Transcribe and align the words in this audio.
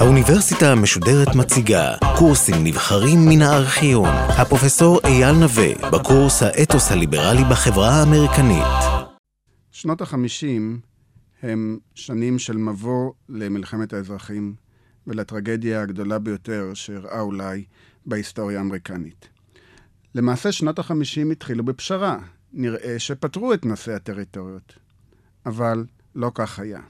האוניברסיטה 0.00 0.72
המשודרת 0.72 1.34
מציגה 1.36 1.94
קורסים 2.18 2.54
נבחרים 2.64 3.18
מן 3.28 3.42
הארכיון. 3.42 4.08
הפרופסור 4.38 5.00
אייל 5.04 5.32
נווה, 5.32 5.90
בקורס 5.92 6.42
האתוס 6.42 6.92
הליברלי 6.92 7.44
בחברה 7.50 7.88
האמריקנית. 7.88 8.64
שנות 9.70 10.00
החמישים 10.00 10.80
הם 11.42 11.78
שנים 11.94 12.38
של 12.38 12.56
מבוא 12.56 13.12
למלחמת 13.28 13.92
האזרחים 13.92 14.54
ולטרגדיה 15.06 15.82
הגדולה 15.82 16.18
ביותר 16.18 16.70
שאירעה 16.74 17.20
אולי 17.20 17.64
בהיסטוריה 18.06 18.58
האמריקנית. 18.58 19.28
למעשה 20.14 20.52
שנות 20.52 20.78
החמישים 20.78 21.30
התחילו 21.30 21.64
בפשרה. 21.64 22.18
נראה 22.52 22.98
שפתרו 22.98 23.54
את 23.54 23.64
נושא 23.64 23.92
הטריטוריות. 23.92 24.78
אבל 25.46 25.84
לא 26.14 26.30
כך 26.34 26.58
היה. 26.58 26.80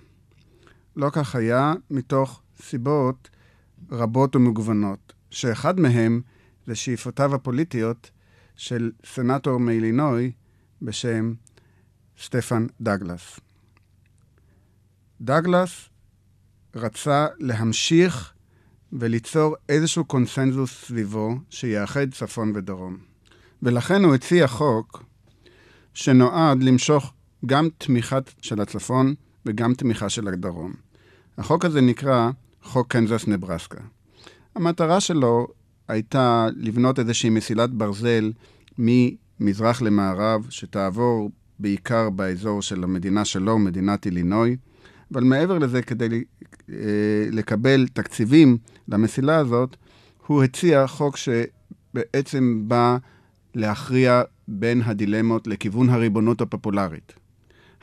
לא 0.96 1.10
כך 1.12 1.34
היה 1.34 1.72
מתוך 1.90 2.42
סיבות 2.62 3.30
רבות 3.90 4.36
ומגוונות, 4.36 5.12
שאחד 5.30 5.80
מהם 5.80 6.20
זה 6.66 6.74
שאיפותיו 6.74 7.34
הפוליטיות 7.34 8.10
של 8.56 8.92
סנטור 9.04 9.60
מאילינוי 9.60 10.32
בשם 10.82 11.34
סטפן 12.20 12.66
דגלס. 12.80 13.40
דגלס 15.20 15.88
רצה 16.74 17.26
להמשיך 17.38 18.32
וליצור 18.92 19.56
איזשהו 19.68 20.04
קונסנזוס 20.04 20.84
סביבו 20.84 21.38
שיאחד 21.50 22.10
צפון 22.10 22.52
ודרום. 22.54 23.09
ולכן 23.62 24.04
הוא 24.04 24.14
הציע 24.14 24.46
חוק 24.46 25.04
שנועד 25.94 26.62
למשוך 26.62 27.12
גם 27.46 27.68
תמיכה 27.78 28.18
של 28.42 28.60
הצפון 28.60 29.14
וגם 29.46 29.74
תמיכה 29.74 30.08
של 30.08 30.28
הדרום. 30.28 30.72
החוק 31.38 31.64
הזה 31.64 31.80
נקרא 31.80 32.30
חוק 32.62 32.92
קנזס 32.92 33.26
נברסקה. 33.26 33.80
המטרה 34.54 35.00
שלו 35.00 35.46
הייתה 35.88 36.46
לבנות 36.56 36.98
איזושהי 36.98 37.30
מסילת 37.30 37.70
ברזל 37.70 38.32
ממזרח 38.78 39.82
למערב, 39.82 40.46
שתעבור 40.50 41.30
בעיקר 41.58 42.10
באזור 42.10 42.62
של 42.62 42.84
המדינה 42.84 43.24
שלו, 43.24 43.58
מדינת 43.58 44.06
אילינוי, 44.06 44.56
אבל 45.12 45.24
מעבר 45.24 45.58
לזה, 45.58 45.82
כדי 45.82 46.24
אה, 46.70 46.76
לקבל 47.32 47.86
תקציבים 47.92 48.58
למסילה 48.88 49.36
הזאת, 49.36 49.76
הוא 50.26 50.42
הציע 50.42 50.86
חוק 50.86 51.16
שבעצם 51.16 52.62
בא 52.68 52.96
להכריע 53.54 54.22
בין 54.48 54.82
הדילמות 54.84 55.46
לכיוון 55.46 55.88
הריבונות 55.88 56.40
הפופולרית. 56.40 57.12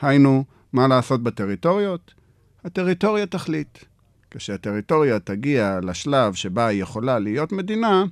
היינו, 0.00 0.44
מה 0.72 0.88
לעשות 0.88 1.22
בטריטוריות? 1.22 2.14
הטריטוריה 2.64 3.26
תחליט. 3.26 3.78
כשהטריטוריה 4.30 5.18
תגיע 5.18 5.80
לשלב 5.82 6.34
שבה 6.34 6.66
היא 6.66 6.82
יכולה 6.82 7.18
להיות 7.18 7.52
מדינה, 7.52 8.04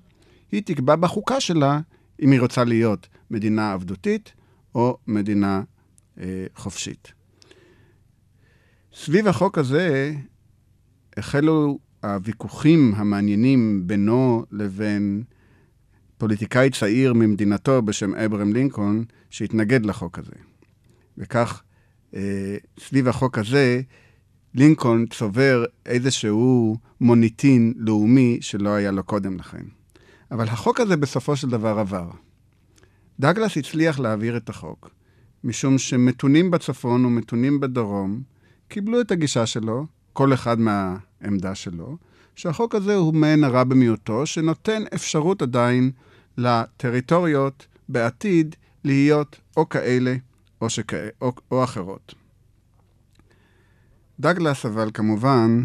היא 0.53 0.63
תקבע 0.65 0.97
בחוקה 0.97 1.41
שלה 1.41 1.81
אם 2.23 2.31
היא 2.33 2.41
רוצה 2.41 2.65
להיות 2.65 3.09
מדינה 3.31 3.73
עבדותית 3.73 4.33
או 4.75 4.99
מדינה 5.07 5.63
אה, 6.21 6.47
חופשית. 6.57 7.13
סביב 8.95 9.29
החוק 9.29 9.59
הזה 9.59 10.15
החלו 11.17 11.79
הוויכוחים 12.03 12.95
המעניינים 12.97 13.83
בינו 13.87 14.45
לבין 14.53 15.23
פוליטיקאי 16.19 16.71
צעיר 16.71 17.13
ממדינתו 17.13 17.83
בשם 17.83 18.15
אברהם 18.15 18.53
לינקולן, 18.53 19.03
שהתנגד 19.31 19.87
לחוק 19.87 20.19
הזה. 20.19 20.33
וכך, 21.19 21.63
אה, 22.15 22.57
סביב 22.81 23.09
החוק 23.09 23.39
הזה, 23.39 23.81
לינקולן 24.55 25.07
צובר 25.07 25.65
איזשהו 25.87 26.77
מוניטין 27.01 27.75
לאומי 27.77 28.39
שלא 28.41 28.71
היה 28.71 28.91
לו 28.91 29.03
קודם 29.05 29.37
לכן. 29.37 29.63
אבל 30.31 30.45
החוק 30.49 30.81
הזה 30.81 30.97
בסופו 30.97 31.37
של 31.37 31.49
דבר 31.49 31.79
עבר. 31.79 32.11
דגלס 33.21 33.57
הצליח 33.57 33.99
להעביר 33.99 34.37
את 34.37 34.49
החוק, 34.49 34.91
משום 35.45 35.79
שמתונים 35.79 36.51
בצפון 36.51 37.05
ומתונים 37.05 37.61
בדרום 37.61 38.23
קיבלו 38.69 39.01
את 39.01 39.11
הגישה 39.11 39.47
שלו, 39.47 39.87
כל 40.13 40.35
אחד 40.35 40.57
מהעמדה 40.61 41.55
שלו, 41.55 41.97
שהחוק 42.37 42.75
הזה 42.75 42.95
הוא 42.95 43.15
מעין 43.15 43.45
הרע 43.45 43.65
במיעוטו, 43.65 44.27
שנותן 44.27 44.83
אפשרות 44.95 45.43
עדיין 45.43 45.91
לטריטוריות 46.39 47.67
בעתיד 47.89 48.57
להיות 48.85 49.41
או 49.57 49.69
כאלה 49.69 50.17
או, 50.61 50.71
שכא... 50.71 51.09
או, 51.21 51.33
או 51.51 51.65
אחרות. 51.65 52.15
דגלס 54.21 54.67
אבל 54.67 54.91
כמובן 54.95 55.65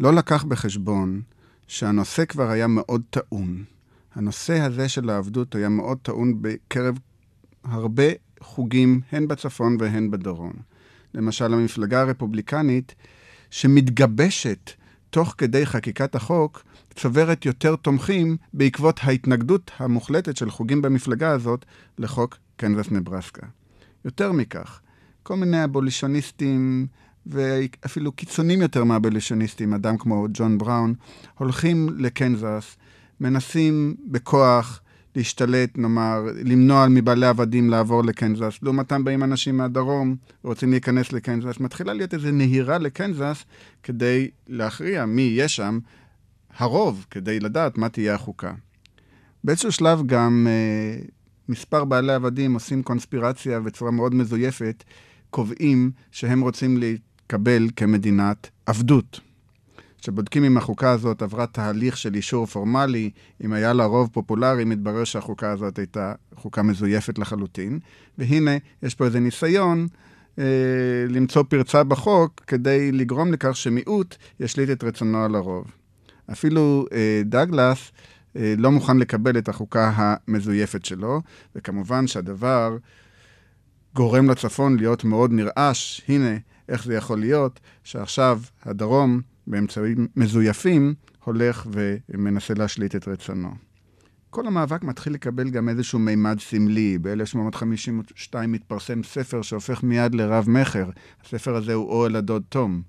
לא 0.00 0.14
לקח 0.14 0.44
בחשבון 0.44 1.22
שהנושא 1.66 2.24
כבר 2.24 2.50
היה 2.50 2.66
מאוד 2.66 3.02
טעון. 3.10 3.64
הנושא 4.14 4.60
הזה 4.60 4.88
של 4.88 5.10
העבדות 5.10 5.54
היה 5.54 5.68
מאוד 5.68 5.98
טעון 6.02 6.42
בקרב 6.42 6.98
הרבה 7.64 8.04
חוגים, 8.40 9.00
הן 9.12 9.28
בצפון 9.28 9.76
והן 9.80 10.10
בדרום. 10.10 10.52
למשל, 11.14 11.54
המפלגה 11.54 12.00
הרפובליקנית, 12.00 12.94
שמתגבשת 13.50 14.70
תוך 15.10 15.34
כדי 15.38 15.66
חקיקת 15.66 16.14
החוק, 16.14 16.64
צוברת 16.94 17.46
יותר 17.46 17.76
תומכים 17.76 18.36
בעקבות 18.52 19.00
ההתנגדות 19.02 19.70
המוחלטת 19.78 20.36
של 20.36 20.50
חוגים 20.50 20.82
במפלגה 20.82 21.30
הזאת 21.30 21.64
לחוק 21.98 22.36
קנזס 22.56 22.90
נברסקה. 22.90 23.46
יותר 24.04 24.32
מכך, 24.32 24.80
כל 25.22 25.36
מיני 25.36 25.64
אבולישוניסטים 25.64 26.86
ואפילו 27.26 28.12
קיצונים 28.12 28.62
יותר 28.62 28.84
מהאבולישוניסטים, 28.84 29.74
אדם 29.74 29.98
כמו 29.98 30.26
ג'ון 30.32 30.58
בראון, 30.58 30.94
הולכים 31.38 31.88
לקנזס, 31.98 32.76
מנסים 33.20 33.94
בכוח 34.06 34.80
להשתלט, 35.18 35.78
נאמר, 35.78 36.24
למנוע 36.44 36.86
מבעלי 36.90 37.26
עבדים 37.26 37.70
לעבור 37.70 38.04
לקנזס. 38.04 38.58
לעומתם 38.62 39.04
באים 39.04 39.22
אנשים 39.22 39.56
מהדרום, 39.56 40.16
רוצים 40.42 40.70
להיכנס 40.70 41.12
לקנזס. 41.12 41.60
מתחילה 41.60 41.92
להיות 41.92 42.14
איזו 42.14 42.30
נהירה 42.30 42.78
לקנזס 42.78 43.44
כדי 43.82 44.30
להכריע 44.48 45.06
מי 45.06 45.22
יהיה 45.22 45.48
שם, 45.48 45.78
הרוב, 46.56 47.06
כדי 47.10 47.40
לדעת 47.40 47.78
מה 47.78 47.88
תהיה 47.88 48.14
החוקה. 48.14 48.52
באיזשהו 49.44 49.72
שלב 49.72 50.06
גם 50.06 50.46
אה, 50.50 51.00
מספר 51.48 51.84
בעלי 51.84 52.12
עבדים 52.12 52.54
עושים 52.54 52.82
קונספירציה 52.82 53.60
בצורה 53.60 53.90
מאוד 53.90 54.14
מזויפת, 54.14 54.84
קובעים 55.30 55.90
שהם 56.10 56.40
רוצים 56.40 56.76
להתקבל 56.76 57.68
כמדינת 57.76 58.50
עבדות. 58.66 59.20
כשבודקים 59.98 60.44
אם 60.44 60.56
החוקה 60.56 60.90
הזאת 60.90 61.22
עברה 61.22 61.46
תהליך 61.46 61.96
של 61.96 62.14
אישור 62.14 62.46
פורמלי, 62.46 63.10
אם 63.44 63.52
היה 63.52 63.72
לה 63.72 63.84
רוב 63.84 64.08
פופולרי, 64.12 64.64
מתברר 64.64 65.04
שהחוקה 65.04 65.50
הזאת 65.50 65.78
הייתה 65.78 66.12
חוקה 66.34 66.62
מזויפת 66.62 67.18
לחלוטין. 67.18 67.78
והנה, 68.18 68.50
יש 68.82 68.94
פה 68.94 69.04
איזה 69.04 69.20
ניסיון 69.20 69.86
אה, 70.38 70.44
למצוא 71.08 71.42
פרצה 71.48 71.84
בחוק 71.84 72.40
כדי 72.46 72.92
לגרום 72.92 73.32
לכך 73.32 73.56
שמיעוט 73.56 74.16
ישליט 74.40 74.70
את 74.70 74.84
רצונו 74.84 75.24
על 75.24 75.34
הרוב. 75.34 75.64
אפילו 76.32 76.86
אה, 76.92 77.22
דגלס 77.24 77.92
אה, 78.36 78.54
לא 78.58 78.70
מוכן 78.70 78.96
לקבל 78.96 79.38
את 79.38 79.48
החוקה 79.48 79.92
המזויפת 79.96 80.84
שלו, 80.84 81.20
וכמובן 81.56 82.06
שהדבר 82.06 82.76
גורם 83.94 84.30
לצפון 84.30 84.76
להיות 84.76 85.04
מאוד 85.04 85.32
נרעש. 85.32 86.00
הנה, 86.08 86.36
איך 86.68 86.84
זה 86.84 86.94
יכול 86.94 87.20
להיות 87.20 87.60
שעכשיו 87.84 88.40
הדרום 88.64 89.20
באמצעים 89.48 90.06
מזויפים, 90.16 90.94
הולך 91.24 91.66
ומנסה 91.72 92.54
להשליט 92.54 92.96
את 92.96 93.08
רצונו. 93.08 93.50
כל 94.30 94.46
המאבק 94.46 94.84
מתחיל 94.84 95.12
לקבל 95.12 95.50
גם 95.50 95.68
איזשהו 95.68 95.98
מימד 95.98 96.40
סמלי. 96.40 96.98
ב-1852 97.02 98.34
מתפרסם 98.48 99.02
ספר 99.02 99.42
שהופך 99.42 99.82
מיד 99.82 100.14
לרב-מכר. 100.14 100.90
הספר 101.24 101.54
הזה 101.54 101.74
הוא 101.74 101.90
אוהל 101.90 102.16
הדוד 102.16 102.42
תום. 102.48 102.82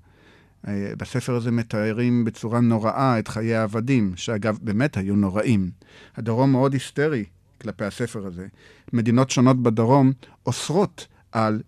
אה, 0.67 0.91
בספר 0.97 1.35
הזה 1.35 1.51
מתארים 1.51 2.25
בצורה 2.25 2.59
נוראה 2.59 3.19
את 3.19 3.27
חיי 3.27 3.55
העבדים, 3.55 4.13
שאגב, 4.15 4.57
באמת 4.61 4.97
היו 4.97 5.15
נוראים. 5.15 5.71
הדרום 6.17 6.51
מאוד 6.51 6.73
היסטרי 6.73 7.25
כלפי 7.61 7.85
הספר 7.85 8.27
הזה. 8.27 8.47
מדינות 8.93 9.29
שונות 9.29 9.63
בדרום 9.63 10.11
אוסרות 10.45 11.07
על 11.31 11.61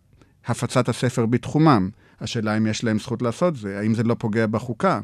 הפצת 0.46 0.90
הספר 0.90 1.26
בתחומם. 1.26 1.90
השאלה 2.22 2.58
אם 2.58 2.68
יש 2.68 2.84
להם 2.84 3.00
זכות 3.00 3.22
לעשות 3.22 3.56
זה, 3.56 3.80
האם 3.80 3.94
זה 3.94 4.04
לא 4.04 4.16
פוגע 4.20 4.48
בחוקה, 4.48 5.00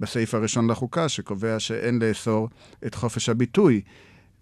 בסעיף 0.00 0.34
הראשון 0.34 0.70
לחוקה, 0.70 1.08
שקובע 1.08 1.58
שאין 1.58 1.98
לאסור 2.02 2.48
את 2.86 2.94
חופש 2.94 3.28
הביטוי. 3.28 3.80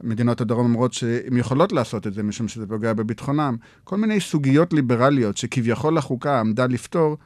מדינות 0.03 0.41
הדרום 0.41 0.67
אומרות 0.67 0.93
שהן 0.93 1.37
יכולות 1.37 1.73
לעשות 1.73 2.07
את 2.07 2.15
זה 2.15 2.23
משום 2.23 2.49
שזה 2.49 2.67
פוגע 2.67 2.93
בביטחונם. 2.93 3.57
כל 3.85 3.97
מיני 3.97 4.21
סוגיות 4.21 4.73
ליברליות 4.73 5.37
שכביכול 5.37 5.99
החוקה 5.99 6.41
עמדה 6.41 6.67
לפתור, 6.67 7.17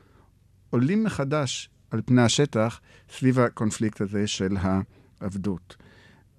עולים 0.70 1.04
מחדש 1.04 1.70
על 1.90 2.00
פני 2.04 2.22
השטח 2.22 2.80
סביב 3.10 3.38
הקונפליקט 3.38 4.00
הזה 4.00 4.26
של 4.26 4.56
העבדות. 5.20 5.76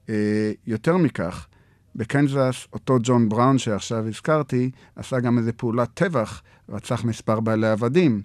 אה, 0.10 0.52
יותר 0.68 0.98
מכך, 0.98 1.48
בקנזס, 1.96 2.68
אותו 2.74 2.98
ג'ון 3.04 3.30
בראון 3.30 3.58
שעכשיו 3.58 4.08
הזכרתי, 4.08 4.72
עשה 4.96 5.20
גם 5.20 5.38
איזה 5.38 5.54
פעולת 5.54 5.90
טבח, 5.94 6.42
רצח 6.70 7.04
מספר 7.04 7.40
בעלי 7.40 7.68
עבדים. 7.68 8.22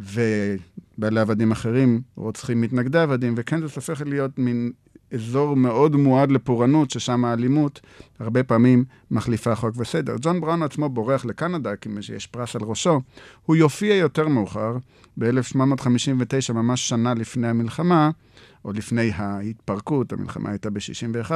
ובעלי 0.00 1.20
עבדים 1.20 1.50
אחרים 1.50 2.00
רוצחים 2.14 2.60
מתנגדי 2.60 2.98
עבדים, 2.98 3.34
וקנזס 3.36 3.76
הופך 3.76 4.02
להיות 4.06 4.38
מין 4.38 4.72
אזור 5.14 5.56
מאוד 5.56 5.96
מועד 5.96 6.32
לפורענות, 6.32 6.90
ששם 6.90 7.24
האלימות 7.24 7.80
הרבה 8.18 8.42
פעמים 8.42 8.84
מחליפה 9.10 9.54
חוק 9.54 9.74
וסדר. 9.76 10.16
ג'ון 10.20 10.40
בראון 10.40 10.62
עצמו 10.62 10.88
בורח 10.88 11.24
לקנדה, 11.24 11.76
כי 11.76 11.88
יש 12.16 12.26
פרס 12.26 12.56
על 12.56 12.62
ראשו. 12.64 13.00
הוא 13.46 13.56
יופיע 13.56 13.94
יותר 13.94 14.28
מאוחר, 14.28 14.76
ב-1859, 15.18 16.52
ממש 16.52 16.88
שנה 16.88 17.14
לפני 17.14 17.48
המלחמה, 17.48 18.10
או 18.64 18.72
לפני 18.72 19.10
ההתפרקות, 19.14 20.12
המלחמה 20.12 20.50
הייתה 20.50 20.70
ב-61, 20.70 21.30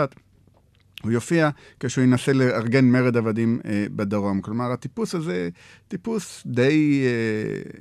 הוא 1.02 1.12
יופיע 1.12 1.50
כשהוא 1.80 2.04
ינסה 2.04 2.32
לארגן 2.32 2.84
מרד 2.84 3.16
עבדים 3.16 3.60
אה, 3.64 3.86
בדרום. 3.96 4.40
כלומר, 4.40 4.72
הטיפוס 4.72 5.14
הזה, 5.14 5.48
טיפוס 5.88 6.42
די 6.46 7.04
אה, 7.04 7.80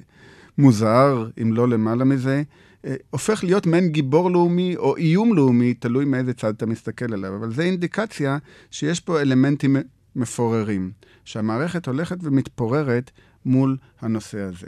מוזר, 0.58 1.30
אם 1.42 1.54
לא 1.54 1.68
למעלה 1.68 2.04
מזה. 2.04 2.44
אה, 2.86 2.96
הופך 3.10 3.44
להיות 3.44 3.66
מעין 3.66 3.90
גיבור 3.90 4.32
לאומי 4.32 4.76
או 4.76 4.98
איום 4.98 5.36
לאומי, 5.36 5.74
תלוי 5.74 6.06
מאיזה 6.06 6.34
צד 6.34 6.54
אתה 6.54 6.66
מסתכל 6.66 7.14
עליו. 7.14 7.36
אבל 7.36 7.54
זו 7.54 7.62
אינדיקציה 7.62 8.38
שיש 8.72 9.00
פה 9.00 9.22
אלמנטים 9.22 9.76
מפוררים, 10.16 10.92
שהמערכת 11.26 11.88
הולכת 11.88 12.18
ומתפוררת 12.22 13.12
מול 13.46 13.78
הנושא 14.02 14.40
הזה. 14.40 14.68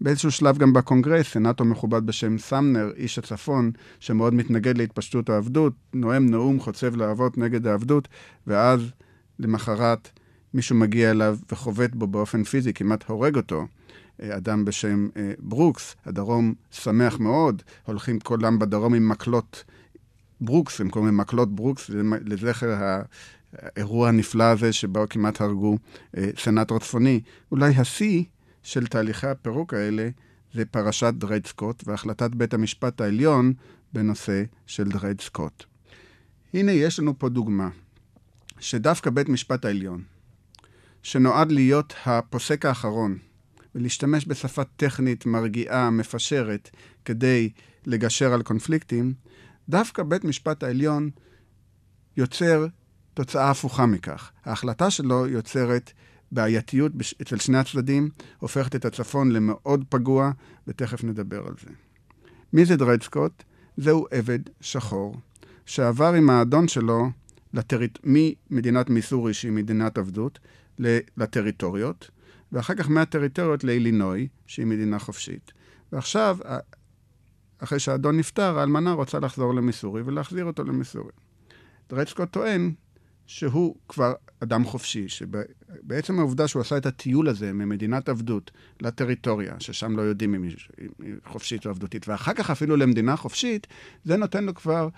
באיזשהו 0.00 0.30
שלב 0.30 0.58
גם 0.58 0.72
בקונגרס, 0.72 1.26
סנאטור 1.26 1.66
מכובד 1.66 2.06
בשם 2.06 2.38
סמנר, 2.38 2.90
איש 2.96 3.18
הצפון, 3.18 3.70
שמאוד 4.00 4.34
מתנגד 4.34 4.78
להתפשטות 4.78 5.30
העבדות, 5.30 5.72
נואם 5.94 6.26
נאום 6.26 6.60
חוצב 6.60 6.96
להבות 6.96 7.38
נגד 7.38 7.66
העבדות, 7.66 8.08
ואז 8.46 8.80
למחרת 9.38 10.08
מישהו 10.54 10.76
מגיע 10.76 11.10
אליו 11.10 11.38
וחובט 11.52 11.94
בו 11.94 12.06
באופן 12.06 12.44
פיזי, 12.44 12.72
כמעט 12.74 13.04
הורג 13.08 13.36
אותו. 13.36 13.66
אה, 14.22 14.36
אדם 14.36 14.64
בשם 14.64 15.08
אה, 15.16 15.32
ברוקס, 15.38 15.96
הדרום 16.06 16.54
שמח 16.70 17.18
מאוד, 17.18 17.62
הולכים 17.86 18.20
כולם 18.20 18.58
בדרום 18.58 18.94
עם 18.94 19.08
מקלות 19.08 19.64
ברוקס, 20.40 20.80
הם 20.80 20.90
קוראים 20.90 21.16
מקלות 21.16 21.54
ברוקס, 21.54 21.90
לזכר 22.24 22.74
האירוע 23.52 24.08
הנפלא 24.08 24.44
הזה 24.44 24.72
שבו 24.72 25.04
כמעט 25.10 25.40
הרגו 25.40 25.78
אה, 26.16 26.30
סנאטור 26.38 26.78
צפוני. 26.78 27.20
אולי 27.50 27.74
השיא 27.76 28.24
של 28.62 28.86
תהליכי 28.86 29.26
הפירוק 29.26 29.74
האלה 29.74 30.08
זה 30.54 30.64
פרשת 30.64 31.14
דרד 31.18 31.46
סקוט 31.46 31.82
והחלטת 31.86 32.30
בית 32.30 32.54
המשפט 32.54 33.00
העליון 33.00 33.52
בנושא 33.92 34.42
של 34.66 34.88
דרד 34.88 35.20
סקוט. 35.20 35.64
הנה 36.54 36.72
יש 36.72 37.00
לנו 37.00 37.18
פה 37.18 37.28
דוגמה, 37.28 37.68
שדווקא 38.60 39.10
בית 39.10 39.28
משפט 39.28 39.64
העליון, 39.64 40.02
שנועד 41.02 41.52
להיות 41.52 41.94
הפוסק 42.06 42.66
האחרון, 42.66 43.18
ולהשתמש 43.74 44.24
בשפה 44.28 44.64
טכנית 44.64 45.26
מרגיעה, 45.26 45.90
מפשרת, 45.90 46.70
כדי 47.04 47.50
לגשר 47.86 48.32
על 48.32 48.42
קונפליקטים, 48.42 49.14
דווקא 49.68 50.02
בית 50.02 50.24
משפט 50.24 50.62
העליון 50.62 51.10
יוצר 52.16 52.66
תוצאה 53.14 53.50
הפוכה 53.50 53.86
מכך. 53.86 54.30
ההחלטה 54.44 54.90
שלו 54.90 55.26
יוצרת 55.26 55.92
בעייתיות 56.32 56.92
אצל 57.22 57.38
שני 57.38 57.58
הצדדים, 57.58 58.10
הופכת 58.38 58.76
את 58.76 58.84
הצפון 58.84 59.32
למאוד 59.32 59.84
פגוע, 59.88 60.30
ותכף 60.66 61.04
נדבר 61.04 61.46
על 61.46 61.54
זה. 61.64 61.70
מי 62.52 62.64
זה 62.64 62.76
דרד 62.76 63.02
סקוט? 63.02 63.42
זהו 63.76 64.06
עבד 64.10 64.38
שחור, 64.60 65.16
שעבר 65.66 66.14
עם 66.14 66.30
האדון 66.30 66.68
שלו 66.68 67.10
לטריט... 67.54 67.98
ממדינת 68.04 68.90
מיסורי, 68.90 69.34
שהיא 69.34 69.52
מדינת 69.52 69.98
עבדות, 69.98 70.38
לטריטוריות, 71.16 72.10
ואחר 72.54 72.74
כך 72.74 72.90
מהטריטוריות 72.90 73.64
לאילינוי, 73.64 74.28
שהיא 74.46 74.66
מדינה 74.66 74.98
חופשית. 74.98 75.52
ועכשיו, 75.92 76.38
אחרי 77.58 77.78
שהאדון 77.78 78.16
נפטר, 78.16 78.58
האלמנה 78.58 78.92
רוצה 78.92 79.20
לחזור 79.20 79.54
למיסורי 79.54 80.02
ולהחזיר 80.02 80.44
אותו 80.44 80.64
למיסורי. 80.64 81.12
דרד 81.90 82.08
סקוט 82.08 82.30
טוען 82.30 82.72
שהוא 83.26 83.76
כבר 83.88 84.12
אדם 84.40 84.64
חופשי, 84.64 85.08
שבעצם 85.08 86.18
העובדה 86.18 86.48
שהוא 86.48 86.60
עשה 86.60 86.76
את 86.76 86.86
הטיול 86.86 87.28
הזה 87.28 87.52
ממדינת 87.52 88.08
עבדות 88.08 88.50
לטריטוריה, 88.80 89.54
ששם 89.60 89.96
לא 89.96 90.02
יודעים 90.02 90.34
אם 90.34 90.42
היא 90.42 91.14
חופשית 91.26 91.66
או 91.66 91.70
עבדותית, 91.70 92.08
ואחר 92.08 92.34
כך 92.34 92.50
אפילו 92.50 92.76
למדינה 92.76 93.16
חופשית, 93.16 93.66
זה 94.04 94.16
נותן 94.16 94.44
לו 94.44 94.54
כבר 94.54 94.88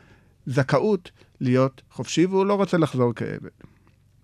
זכאות 0.46 1.10
להיות 1.40 1.82
חופשי, 1.90 2.26
והוא 2.26 2.46
לא 2.46 2.54
רוצה 2.54 2.78
לחזור 2.78 3.12
כעבד. 3.14 3.50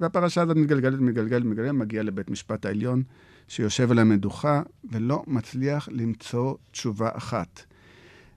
והפרשה 0.02 0.42
הזאת 0.42 0.56
מתגלגלת, 0.56 1.00
מתגלגלת, 1.00 1.44
מתגלגלת, 1.44 1.74
מגיעה 1.74 2.02
לבית 2.02 2.30
משפט 2.30 2.66
העליון, 2.66 3.02
שיושב 3.48 3.90
על 3.90 3.98
המדוכה 3.98 4.62
ולא 4.90 5.22
מצליח 5.26 5.88
למצוא 5.92 6.54
תשובה 6.70 7.08
אחת. 7.12 7.62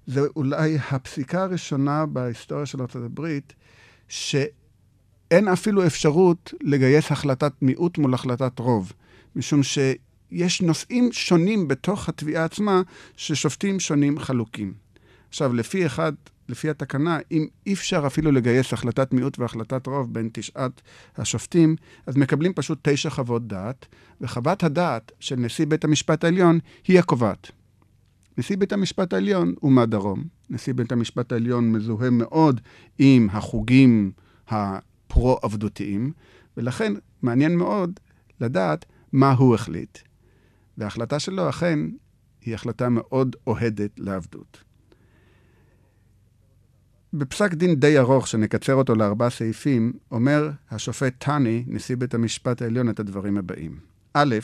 זו 0.07 0.21
אולי 0.35 0.77
הפסיקה 0.91 1.43
הראשונה 1.43 2.05
בהיסטוריה 2.05 2.65
של 2.65 2.81
ארה"ב, 2.81 3.39
ש... 4.07 4.35
אין 5.31 5.47
אפילו 5.47 5.85
אפשרות 5.85 6.53
לגייס 6.61 7.11
החלטת 7.11 7.53
מיעוט 7.61 7.97
מול 7.97 8.13
החלטת 8.13 8.59
רוב, 8.59 8.93
משום 9.35 9.63
שיש 9.63 10.61
נושאים 10.61 11.11
שונים 11.11 11.67
בתוך 11.67 12.09
התביעה 12.09 12.45
עצמה, 12.45 12.81
ששופטים 13.17 13.79
שונים 13.79 14.19
חלוקים. 14.19 14.73
עכשיו, 15.29 15.53
לפי 15.53 15.85
אחד, 15.85 16.13
לפי 16.49 16.69
התקנה, 16.69 17.19
אם 17.31 17.47
אי 17.65 17.73
אפשר 17.73 18.03
אפילו 18.07 18.31
לגייס 18.31 18.73
החלטת 18.73 19.13
מיעוט 19.13 19.39
והחלטת 19.39 19.87
רוב 19.87 20.13
בין 20.13 20.29
תשעת 20.33 20.81
השופטים, 21.17 21.75
אז 22.05 22.17
מקבלים 22.17 22.53
פשוט 22.53 22.79
תשע 22.81 23.09
חוות 23.09 23.47
דעת, 23.47 23.85
וחוות 24.21 24.63
הדעת 24.63 25.11
של 25.19 25.35
נשיא 25.35 25.65
בית 25.65 25.83
המשפט 25.83 26.23
העליון 26.23 26.59
היא 26.87 26.99
הקובעת. 26.99 27.51
נשיא 28.37 28.57
בית 28.57 28.73
המשפט 28.73 29.13
העליון 29.13 29.53
הוא 29.59 29.71
מהדרום. 29.71 30.23
נשיא 30.49 30.73
בית 30.73 30.91
המשפט 30.91 31.31
העליון 31.31 31.71
מזוהה 31.71 32.09
מאוד 32.09 32.61
עם 32.99 33.27
החוגים 33.31 34.11
פרו-עבדותיים, 35.07 36.11
ולכן 36.57 36.93
מעניין 37.21 37.55
מאוד 37.55 37.99
לדעת 38.41 38.85
מה 39.13 39.31
הוא 39.31 39.55
החליט. 39.55 39.97
וההחלטה 40.77 41.19
שלו 41.19 41.49
אכן 41.49 41.79
היא 42.41 42.55
החלטה 42.55 42.89
מאוד 42.89 43.35
אוהדת 43.47 43.91
לעבדות. 43.97 44.64
בפסק 47.17 47.53
דין 47.53 47.75
די 47.75 47.99
ארוך, 47.99 48.27
שנקצר 48.27 48.73
אותו 48.73 48.95
לארבעה 48.95 49.29
סעיפים, 49.29 49.93
אומר 50.11 50.49
השופט 50.71 51.13
טאני, 51.17 51.63
נשיא 51.67 51.95
בית 51.95 52.13
המשפט 52.13 52.61
העליון, 52.61 52.89
את 52.89 52.99
הדברים 52.99 53.37
הבאים. 53.37 53.79
א', 54.13 54.35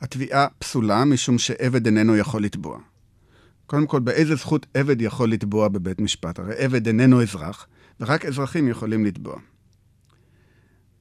התביעה 0.00 0.46
פסולה 0.58 1.04
משום 1.04 1.38
שעבד 1.38 1.86
איננו 1.86 2.16
יכול 2.16 2.42
לתבוע. 2.42 2.78
קודם 3.66 3.86
כל, 3.86 4.00
באיזה 4.00 4.34
זכות 4.34 4.66
עבד 4.74 5.02
יכול 5.02 5.30
לתבוע 5.30 5.68
בבית 5.68 6.00
משפט? 6.00 6.38
הרי 6.38 6.54
עבד 6.56 6.86
איננו 6.86 7.22
אזרח, 7.22 7.66
ורק 8.00 8.24
אזרחים 8.24 8.68
יכולים 8.68 9.04
לתבוע. 9.04 9.36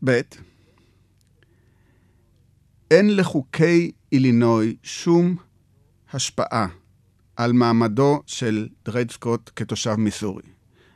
ב. 0.04 0.20
אין 2.92 3.16
לחוקי 3.16 3.92
אילינוי 4.12 4.76
שום 4.84 5.36
השפעה 6.14 6.68
על 7.40 7.54
מעמדו 7.54 8.22
של 8.26 8.68
דרד 8.86 9.12
סקוט 9.12 9.52
כתושב 9.56 9.96
מיסורי. 9.96 10.44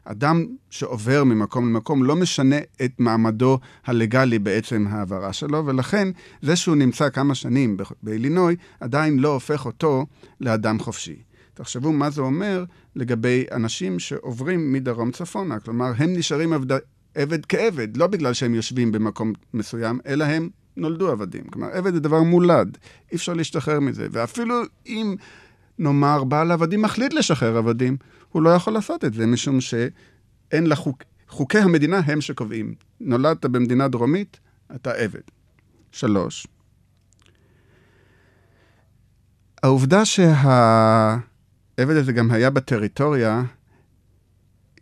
אדם 0.05 0.45
שעובר 0.69 1.23
ממקום 1.23 1.69
למקום 1.69 2.03
לא 2.03 2.15
משנה 2.15 2.55
את 2.85 2.91
מעמדו 2.99 3.59
הלגלי 3.85 4.39
בעצם 4.39 4.85
העברה 4.89 5.33
שלו, 5.33 5.65
ולכן 5.65 6.07
זה 6.41 6.55
שהוא 6.55 6.75
נמצא 6.75 7.09
כמה 7.09 7.35
שנים 7.35 7.77
באילינוי 8.03 8.55
עדיין 8.79 9.19
לא 9.19 9.33
הופך 9.33 9.65
אותו 9.65 10.05
לאדם 10.41 10.79
חופשי. 10.79 11.21
תחשבו 11.53 11.91
מה 11.91 12.09
זה 12.09 12.21
אומר 12.21 12.65
לגבי 12.95 13.45
אנשים 13.51 13.99
שעוברים 13.99 14.73
מדרום 14.73 15.11
צפונה. 15.11 15.59
כלומר, 15.59 15.91
הם 15.97 16.13
נשארים 16.13 16.53
עבד, 16.53 16.77
עבד 17.15 17.45
כעבד, 17.45 17.97
לא 17.97 18.07
בגלל 18.07 18.33
שהם 18.33 18.55
יושבים 18.55 18.91
במקום 18.91 19.33
מסוים, 19.53 19.99
אלא 20.07 20.23
הם 20.23 20.49
נולדו 20.77 21.11
עבדים. 21.11 21.43
כלומר, 21.43 21.67
עבד 21.71 21.93
זה 21.93 21.99
דבר 21.99 22.23
מולד, 22.23 22.77
אי 23.11 23.15
אפשר 23.15 23.33
להשתחרר 23.33 23.79
מזה. 23.79 24.07
ואפילו 24.11 24.55
אם, 24.87 25.15
נאמר, 25.79 26.23
בעל 26.23 26.51
עבדים 26.51 26.81
מחליט 26.81 27.13
לשחרר 27.13 27.57
עבדים, 27.57 27.97
הוא 28.29 28.41
לא 28.41 28.49
יכול 28.49 28.73
לעשות 28.73 29.05
את 29.05 29.13
זה, 29.13 29.25
משום 29.25 29.61
שאין 29.61 30.67
לחוק... 30.67 31.03
חוקי 31.27 31.57
המדינה 31.57 32.01
הם 32.05 32.21
שקובעים. 32.21 32.75
נולדת 32.99 33.45
במדינה 33.45 33.87
דרומית, 33.87 34.39
אתה 34.75 34.91
עבד. 34.91 35.21
שלוש, 35.91 36.47
העובדה 39.63 40.05
שה... 40.05 40.33
העבד 41.77 41.95
הזה 41.95 42.13
גם 42.13 42.31
היה 42.31 42.49
בטריטוריה, 42.49 43.43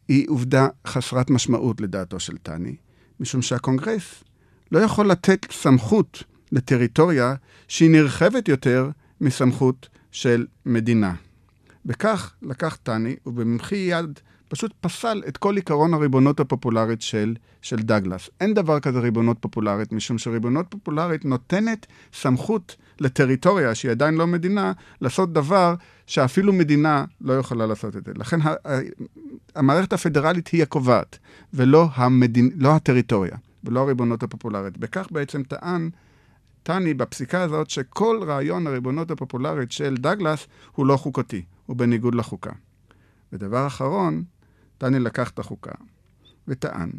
היא 0.07 0.29
עובדה 0.29 0.67
חסרת 0.87 1.29
משמעות 1.29 1.81
לדעתו 1.81 2.19
של 2.19 2.37
טני, 2.37 2.75
משום 3.19 3.41
שהקונגרס 3.41 4.23
לא 4.71 4.79
יכול 4.79 5.11
לתת 5.11 5.51
סמכות 5.51 6.23
לטריטוריה 6.51 7.35
שהיא 7.67 7.91
נרחבת 7.91 8.47
יותר 8.47 8.89
מסמכות 9.21 9.89
של 10.11 10.45
מדינה. 10.65 11.13
וכך 11.85 12.33
לקח 12.41 12.77
טני, 12.83 13.15
ובמחי 13.25 13.75
יד 13.75 14.19
פשוט 14.51 14.73
פסל 14.81 15.21
את 15.27 15.37
כל 15.37 15.55
עיקרון 15.55 15.93
הריבונות 15.93 16.39
הפופולרית 16.39 17.01
של, 17.01 17.35
של 17.61 17.75
דגלס. 17.75 18.29
אין 18.39 18.53
דבר 18.53 18.79
כזה 18.79 18.99
ריבונות 18.99 19.37
פופולרית, 19.39 19.91
משום 19.91 20.17
שריבונות 20.17 20.65
פופולרית 20.69 21.25
נותנת 21.25 21.85
סמכות 22.13 22.75
לטריטוריה, 22.99 23.75
שהיא 23.75 23.91
עדיין 23.91 24.15
לא 24.15 24.27
מדינה, 24.27 24.71
לעשות 25.01 25.33
דבר 25.33 25.75
שאפילו 26.07 26.53
מדינה 26.53 27.05
לא 27.21 27.33
יכולה 27.33 27.65
לעשות 27.65 27.95
את 27.95 28.05
זה. 28.05 28.11
לכן 28.15 28.37
המערכת 29.55 29.93
הפדרלית 29.93 30.47
היא 30.47 30.63
הקובעת, 30.63 31.17
ולא 31.53 31.89
המדינ... 31.93 32.49
לא 32.55 32.75
הטריטוריה, 32.75 33.35
ולא 33.63 33.79
הריבונות 33.79 34.23
הפופולרית. 34.23 34.77
בכך 34.77 35.07
בעצם 35.11 35.43
טען 35.43 35.89
טני 36.63 36.93
בפסיקה 36.93 37.41
הזאת 37.41 37.69
שכל 37.69 38.19
רעיון 38.27 38.67
הריבונות 38.67 39.11
הפופולרית 39.11 39.71
של 39.71 39.97
דגלס 39.97 40.47
הוא 40.71 40.85
לא 40.85 40.97
חוקתי, 40.97 41.45
הוא 41.65 41.77
בניגוד 41.77 42.15
לחוקה. 42.15 42.51
ודבר 43.33 43.67
אחרון, 43.67 44.23
טני 44.77 44.99
לקח 44.99 45.29
את 45.29 45.39
החוקה 45.39 45.71
וטען 46.47 46.91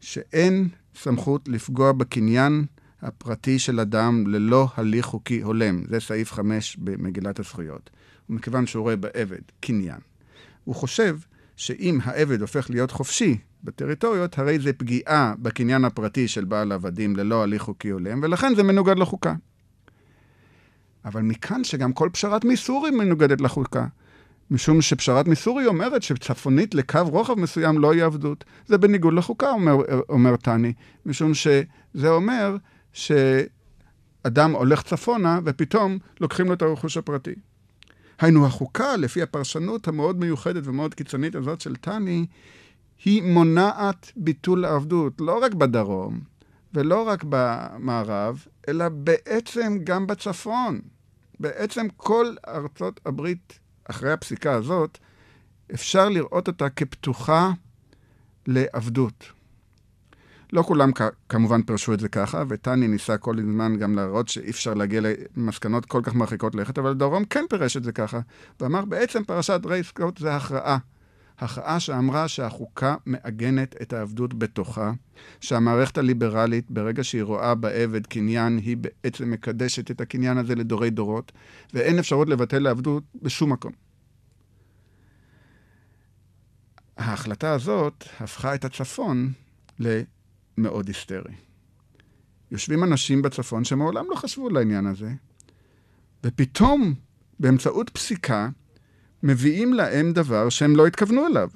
שאין 0.00 0.68
סמכות 0.94 1.48
לפגוע 1.48 1.92
בקניין 1.92 2.64
הפרטי 3.02 3.58
של 3.58 3.80
אדם 3.80 4.26
ללא 4.26 4.68
הליך 4.76 5.06
חוקי 5.06 5.42
הולם. 5.42 5.84
זה 5.88 6.00
סעיף 6.00 6.32
5 6.32 6.76
במגילת 6.76 7.38
הזכויות. 7.38 7.90
ומכיוון 8.30 8.66
שהוא 8.66 8.82
רואה 8.82 8.96
בעבד 8.96 9.40
קניין, 9.60 10.00
הוא 10.64 10.74
חושב 10.74 11.18
שאם 11.56 11.98
העבד 12.02 12.40
הופך 12.40 12.70
להיות 12.70 12.90
חופשי 12.90 13.38
בטריטוריות, 13.64 14.38
הרי 14.38 14.58
זה 14.58 14.72
פגיעה 14.72 15.34
בקניין 15.38 15.84
הפרטי 15.84 16.28
של 16.28 16.44
בעל 16.44 16.72
עבדים 16.72 17.16
ללא 17.16 17.42
הליך 17.42 17.62
חוקי 17.62 17.88
הולם, 17.88 18.20
ולכן 18.22 18.54
זה 18.54 18.62
מנוגד 18.62 18.98
לחוקה. 18.98 19.34
אבל 21.04 21.22
מכאן 21.22 21.64
שגם 21.64 21.92
כל 21.92 22.08
פשרת 22.12 22.44
מיסורי 22.44 22.90
מנוגדת 22.90 23.40
לחוקה. 23.40 23.86
משום 24.50 24.82
שפשרת 24.82 25.28
מיסורי 25.28 25.66
אומרת 25.66 26.02
שצפונית 26.02 26.74
לקו 26.74 26.98
רוחב 27.04 27.34
מסוים 27.34 27.78
לא 27.78 27.94
יהיה 27.94 28.06
עבדות. 28.06 28.44
זה 28.66 28.78
בניגוד 28.78 29.14
לחוקה, 29.14 29.50
אומר, 29.50 29.76
אומר 30.08 30.36
טני, 30.36 30.72
משום 31.06 31.34
שזה 31.34 32.08
אומר 32.08 32.56
שאדם 32.92 34.52
הולך 34.52 34.82
צפונה 34.82 35.40
ופתאום 35.44 35.98
לוקחים 36.20 36.46
לו 36.46 36.52
את 36.52 36.62
הרכוש 36.62 36.96
הפרטי. 36.96 37.34
היינו, 38.20 38.46
החוקה, 38.46 38.96
לפי 38.96 39.22
הפרשנות 39.22 39.88
המאוד 39.88 40.20
מיוחדת 40.20 40.66
ומאוד 40.66 40.94
קיצונית 40.94 41.34
הזאת 41.34 41.60
של 41.60 41.76
טני, 41.76 42.26
היא 43.04 43.22
מונעת 43.22 44.12
ביטול 44.16 44.64
העבדות, 44.64 45.20
לא 45.20 45.38
רק 45.42 45.54
בדרום 45.54 46.20
ולא 46.74 47.08
רק 47.08 47.24
במערב, 47.28 48.44
אלא 48.68 48.88
בעצם 48.88 49.78
גם 49.84 50.06
בצפון. 50.06 50.80
בעצם 51.40 51.86
כל 51.96 52.34
ארצות 52.48 53.00
הברית, 53.06 53.58
אחרי 53.90 54.12
הפסיקה 54.12 54.52
הזאת, 54.52 54.98
אפשר 55.74 56.08
לראות 56.08 56.48
אותה 56.48 56.70
כפתוחה 56.70 57.50
לעבדות. 58.46 59.24
לא 60.52 60.62
כולם 60.62 60.90
כמובן 61.28 61.62
פירשו 61.62 61.94
את 61.94 62.00
זה 62.00 62.08
ככה, 62.08 62.42
וטני 62.48 62.88
ניסה 62.88 63.18
כל 63.18 63.38
הזמן 63.38 63.76
גם 63.76 63.94
להראות 63.94 64.28
שאי 64.28 64.50
אפשר 64.50 64.74
להגיע 64.74 65.00
למסקנות 65.36 65.86
כל 65.86 66.00
כך 66.04 66.14
מרחיקות 66.14 66.54
לכת, 66.54 66.78
אבל 66.78 66.94
דרום 66.94 67.24
כן 67.24 67.44
פירש 67.50 67.76
את 67.76 67.84
זה 67.84 67.92
ככה, 67.92 68.20
ואמר 68.60 68.84
בעצם 68.84 69.24
פרשת 69.24 69.60
ריי 69.64 69.84
סקוט 69.84 70.18
זה 70.18 70.36
הכרעה. 70.36 70.78
הכרעה 71.38 71.80
שאמרה 71.80 72.28
שהחוקה 72.28 72.96
מעגנת 73.06 73.74
את 73.82 73.92
העבדות 73.92 74.38
בתוכה, 74.38 74.92
שהמערכת 75.40 75.98
הליברלית, 75.98 76.70
ברגע 76.70 77.04
שהיא 77.04 77.22
רואה 77.22 77.54
בעבד 77.54 78.06
קניין, 78.06 78.58
היא 78.58 78.76
בעצם 78.76 79.30
מקדשת 79.30 79.90
את 79.90 80.00
הקניין 80.00 80.38
הזה 80.38 80.54
לדורי 80.54 80.90
דורות, 80.90 81.32
ואין 81.74 81.98
אפשרות 81.98 82.28
לבטל 82.28 82.58
לעבדות 82.58 83.04
בשום 83.22 83.52
מקום. 83.52 83.72
ההחלטה 86.96 87.52
הזאת 87.52 88.04
הפכה 88.20 88.54
את 88.54 88.64
הצפון 88.64 89.32
למאוד 89.78 90.88
היסטרי. 90.88 91.34
יושבים 92.50 92.84
אנשים 92.84 93.22
בצפון 93.22 93.64
שמעולם 93.64 94.04
לא 94.10 94.16
חשבו 94.16 94.48
על 94.48 94.56
העניין 94.56 94.86
הזה, 94.86 95.12
ופתאום, 96.24 96.94
באמצעות 97.40 97.90
פסיקה, 97.90 98.48
מביאים 99.24 99.74
להם 99.74 100.12
דבר 100.12 100.48
שהם 100.48 100.76
לא 100.76 100.86
התכוונו 100.86 101.26
אליו. 101.26 101.48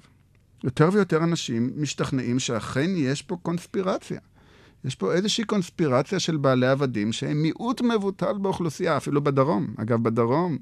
יותר 0.65 0.89
ויותר 0.93 1.25
אנשים 1.25 1.71
משתכנעים 1.77 2.39
שאכן 2.39 2.91
יש 2.97 3.23
פה 3.23 3.37
קונספירציה. 3.43 4.21
יש 4.85 4.95
פה 4.95 5.13
איזושהי 5.13 5.45
קונספירציה 5.45 6.21
של 6.21 6.37
בעלי 6.37 6.67
עבדים 6.67 7.13
שהם 7.13 7.43
מיעוט 7.43 7.81
מבוטל 7.81 8.39
באוכלוסייה, 8.39 8.97
אפילו 8.97 9.25
בדרום. 9.25 9.75
אגב, 9.77 10.03
בדרום 10.03 10.59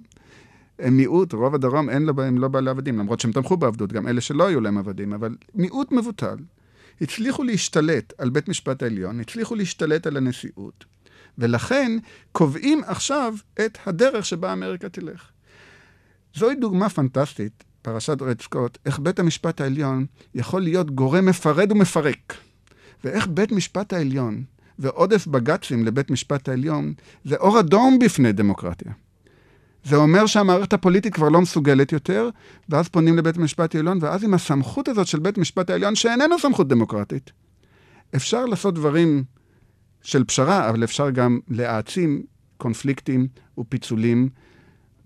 הם 0.78 0.96
מיעוט, 0.96 1.32
רוב 1.32 1.54
הדרום 1.54 1.90
אין 1.90 2.06
להם 2.16 2.38
לא 2.38 2.48
בעלי 2.48 2.70
עבדים, 2.70 2.98
למרות 2.98 3.20
שהם 3.20 3.32
תמכו 3.32 3.56
בעבדות, 3.56 3.92
גם 3.92 4.08
אלה 4.08 4.20
שלא 4.20 4.46
היו 4.46 4.60
להם 4.60 4.78
עבדים, 4.78 5.12
אבל 5.12 5.36
מיעוט 5.54 5.92
מבוטל. 5.92 6.36
הצליחו 7.00 7.42
להשתלט 7.42 8.12
על 8.18 8.30
בית 8.30 8.48
משפט 8.48 8.82
העליון, 8.82 9.20
הצליחו 9.20 9.54
להשתלט 9.54 10.06
על 10.06 10.16
הנשיאות, 10.16 10.84
ולכן 11.38 11.98
קובעים 12.32 12.80
עכשיו 12.86 13.34
את 13.66 13.78
הדרך 13.86 14.25
שבה 14.25 14.52
אמריקה 14.52 14.88
תלך. 14.88 15.30
זוהי 16.36 16.56
דוגמה 16.56 16.88
פנטסטית, 16.88 17.64
פרשת 17.82 18.22
רד 18.22 18.40
סקוט, 18.42 18.78
איך 18.86 18.98
בית 18.98 19.18
המשפט 19.18 19.60
העליון 19.60 20.06
יכול 20.34 20.62
להיות 20.62 20.90
גורם 20.90 21.26
מפרד 21.26 21.72
ומפרק. 21.72 22.34
ואיך 23.04 23.26
בית 23.26 23.52
משפט 23.52 23.92
העליון 23.92 24.44
ועודף 24.78 25.26
בג"צים 25.26 25.84
לבית 25.84 26.10
משפט 26.10 26.48
העליון 26.48 26.92
זה 27.24 27.36
אור 27.36 27.60
אדום 27.60 27.98
בפני 27.98 28.32
דמוקרטיה. 28.32 28.92
זה 29.84 29.96
אומר 29.96 30.26
שהמערכת 30.26 30.72
הפוליטית 30.72 31.14
כבר 31.14 31.28
לא 31.28 31.40
מסוגלת 31.40 31.92
יותר, 31.92 32.30
ואז 32.68 32.88
פונים 32.88 33.18
לבית 33.18 33.36
המשפט 33.36 33.74
העליון, 33.74 33.98
ואז 34.00 34.24
עם 34.24 34.34
הסמכות 34.34 34.88
הזאת 34.88 35.06
של 35.06 35.18
בית 35.18 35.38
המשפט 35.38 35.70
העליון, 35.70 35.94
שאיננו 35.94 36.38
סמכות 36.38 36.68
דמוקרטית, 36.68 37.32
אפשר 38.16 38.44
לעשות 38.44 38.74
דברים 38.74 39.24
של 40.02 40.24
פשרה, 40.24 40.70
אבל 40.70 40.84
אפשר 40.84 41.10
גם 41.10 41.38
להעצים 41.48 42.22
קונפליקטים 42.56 43.28
ופיצולים 43.58 44.28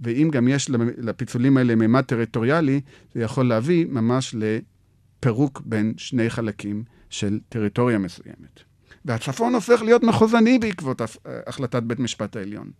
ואם 0.00 0.28
גם 0.32 0.48
יש 0.48 0.70
לפיצולים 0.98 1.56
האלה 1.56 1.74
מימד 1.74 2.02
טריטוריאלי, 2.02 2.80
זה 3.14 3.22
יכול 3.22 3.48
להביא 3.48 3.86
ממש 3.86 4.34
לפירוק 4.38 5.62
בין 5.64 5.94
שני 5.96 6.30
חלקים 6.30 6.84
של 7.10 7.38
טריטוריה 7.48 7.98
מסוימת. 7.98 8.60
והצפון 9.04 9.54
הופך 9.54 9.82
להיות 9.82 10.02
מחוזני 10.02 10.58
בעקבות 10.58 11.00
החלטת 11.46 11.82
בית 11.82 11.98
משפט 11.98 12.36
העליון. 12.36 12.70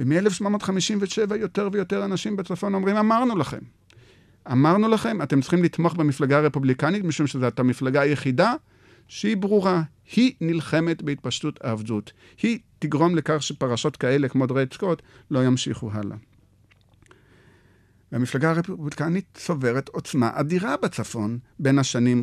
ומ-1857 0.00 1.34
יותר 1.36 1.68
ויותר 1.72 2.04
אנשים 2.04 2.36
בצפון 2.36 2.74
אומרים, 2.74 2.96
אמרנו 2.96 3.36
לכם. 3.36 3.58
אמרנו 4.52 4.88
לכם, 4.88 5.22
אתם 5.22 5.40
צריכים 5.40 5.64
לתמוך 5.64 5.94
במפלגה 5.94 6.38
הרפובליקנית, 6.38 7.04
משום 7.04 7.26
שזאת 7.26 7.58
המפלגה 7.58 8.00
היחידה 8.00 8.54
שהיא 9.08 9.36
ברורה. 9.36 9.82
היא 10.16 10.32
נלחמת 10.40 11.02
בהתפשטות 11.02 11.64
העבדות. 11.64 12.12
היא 12.42 12.58
תגרום 12.78 13.16
לכך 13.16 13.42
שפרשות 13.42 13.96
כאלה, 13.96 14.28
כמו 14.28 14.46
דרד 14.46 14.72
סקוט, 14.72 15.02
לא 15.30 15.44
ימשיכו 15.44 15.90
הלאה. 15.92 16.16
והמפלגה 18.12 18.50
הרפובליקנית 18.50 19.24
צוברת 19.34 19.88
עוצמה 19.88 20.30
אדירה 20.34 20.76
בצפון 20.82 21.38
בין 21.58 21.78
השנים 21.78 22.22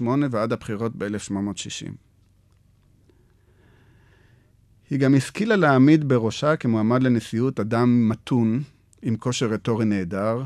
57-58 0.00 0.04
ועד 0.30 0.52
הבחירות 0.52 0.92
ב-1860. 0.96 1.92
היא 4.90 4.98
גם 4.98 5.14
השכילה 5.14 5.56
להעמיד 5.56 6.08
בראשה 6.08 6.56
כמועמד 6.56 7.02
לנשיאות 7.02 7.60
אדם 7.60 8.08
מתון 8.08 8.62
עם 9.02 9.16
כושר 9.16 9.46
רטורי 9.46 9.84
נהדר, 9.84 10.42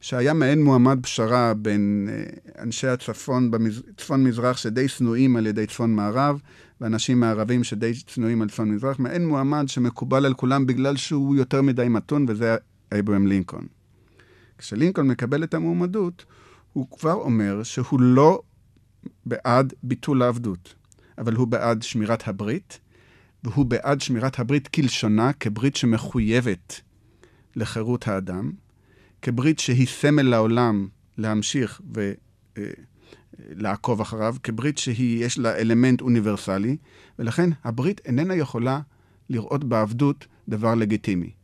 שהיה 0.00 0.34
מעין 0.34 0.62
מועמד 0.62 0.98
פשרה 1.02 1.54
בין 1.54 2.08
אה, 2.12 2.62
אנשי 2.62 2.86
הצפון, 2.86 3.50
צפון 3.96 4.24
מזרח 4.24 4.56
שדי 4.56 4.88
שנואים 4.88 5.36
על 5.36 5.46
ידי 5.46 5.66
צפון 5.66 5.94
מערב, 5.94 6.40
ואנשים 6.80 7.20
מערבים 7.20 7.64
שדי 7.64 7.94
שנואים 7.94 8.42
על 8.42 8.48
צפון 8.48 8.70
מזרח, 8.70 8.98
מעין 8.98 9.26
מועמד 9.26 9.64
שמקובל 9.68 10.26
על 10.26 10.34
כולם 10.34 10.66
בגלל 10.66 10.96
שהוא 10.96 11.36
יותר 11.36 11.62
מדי 11.62 11.88
מתון, 11.88 12.26
וזה 12.28 12.56
אברהם 12.98 13.26
לינקולן. 13.26 13.66
כשלינקולן 14.58 15.08
מקבל 15.08 15.44
את 15.44 15.54
המועמדות, 15.54 16.24
הוא 16.72 16.86
כבר 16.90 17.12
אומר 17.12 17.62
שהוא 17.62 18.00
לא 18.00 18.42
בעד 19.26 19.74
ביטול 19.82 20.22
העבדות, 20.22 20.74
אבל 21.18 21.34
הוא 21.34 21.46
בעד 21.46 21.82
שמירת 21.82 22.28
הברית, 22.28 22.80
והוא 23.44 23.66
בעד 23.66 24.00
שמירת 24.00 24.38
הברית 24.38 24.68
כלשונה, 24.68 25.32
כברית 25.32 25.76
שמחויבת 25.76 26.80
לחירות 27.56 28.08
האדם, 28.08 28.52
כברית 29.22 29.58
שהיא 29.58 29.86
סמל 29.86 30.22
לעולם 30.22 30.88
להמשיך 31.18 31.80
ולעקוב 33.56 34.00
אחריו, 34.00 34.36
כברית 34.42 34.78
שיש 34.78 35.38
לה 35.38 35.56
אלמנט 35.56 36.00
אוניברסלי, 36.00 36.76
ולכן 37.18 37.50
הברית 37.64 38.00
איננה 38.04 38.34
יכולה 38.34 38.80
לראות 39.28 39.64
בעבדות 39.64 40.26
דבר 40.48 40.74
לגיטימי. 40.74 41.39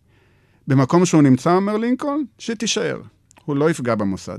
במקום 0.66 1.06
שהוא 1.06 1.22
נמצא, 1.22 1.56
אומר 1.56 1.76
לינקולן, 1.76 2.20
שתישאר. 2.38 3.00
הוא 3.44 3.56
לא 3.56 3.70
יפגע 3.70 3.94
במוסד. 3.94 4.38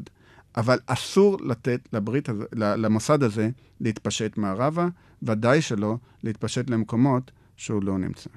אבל 0.58 0.80
אסור 0.86 1.38
לתת 1.42 1.88
לברית 1.94 2.30
הזה, 2.30 2.46
למוסד 2.54 3.24
הזה 3.24 3.50
להתפשט 3.82 4.38
מערבה, 4.38 4.88
ודאי 5.24 5.62
שלא 5.62 5.98
להתפשט 6.24 6.70
למקומות 6.70 7.32
שהוא 7.58 7.84
לא 7.84 7.98
נמצא. 7.98 8.30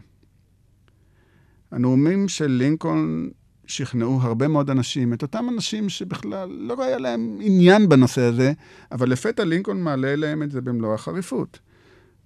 הנאומים 1.71 2.29
של 2.29 2.47
לינקולן 2.47 3.29
שכנעו 3.67 4.21
הרבה 4.23 4.49
מאוד 4.49 4.71
אנשים, 4.71 5.13
את 5.13 5.23
אותם 5.23 5.47
אנשים 5.49 5.89
שבכלל 5.89 6.49
לא 6.51 6.85
היה 6.85 6.99
להם 6.99 7.39
עניין 7.41 7.89
בנושא 7.89 8.23
הזה, 8.23 8.53
אבל 8.93 9.09
לפתע 9.11 9.45
לינקולן 9.45 9.81
מעלה 9.81 10.13
אליהם 10.13 10.43
את 10.43 10.51
זה 10.51 10.61
במלוא 10.61 10.95
החריפות. 10.95 11.59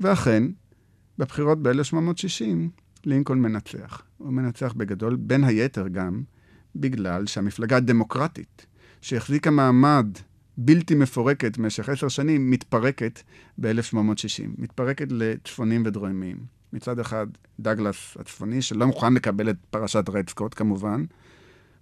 ואכן, 0.00 0.42
בבחירות 1.18 1.62
ב-1860, 1.62 2.44
לינקולן 3.04 3.38
מנצח. 3.40 4.02
הוא 4.24 4.32
מנצח 4.32 4.72
בגדול, 4.72 5.16
בין 5.16 5.44
היתר 5.44 5.88
גם 5.88 6.22
בגלל 6.76 7.26
שהמפלגה 7.26 7.76
הדמוקרטית, 7.76 8.66
שהחזיקה 9.00 9.50
מעמד 9.50 10.06
בלתי 10.56 10.94
מפורקת 10.94 11.58
במשך 11.58 11.88
עשר 11.88 12.08
שנים, 12.08 12.50
מתפרקת 12.50 13.22
ב-1860. 13.58 14.48
מתפרקת 14.58 15.06
לצפונים 15.10 15.82
ודרומיים. 15.86 16.36
מצד 16.72 16.98
אחד, 16.98 17.26
דגלס 17.60 18.16
הצפוני, 18.20 18.62
שלא 18.62 18.86
מוכן 18.86 19.14
לקבל 19.14 19.50
את 19.50 19.56
פרשת 19.70 20.04
רד 20.08 20.28
סקוט 20.28 20.54
כמובן, 20.54 21.04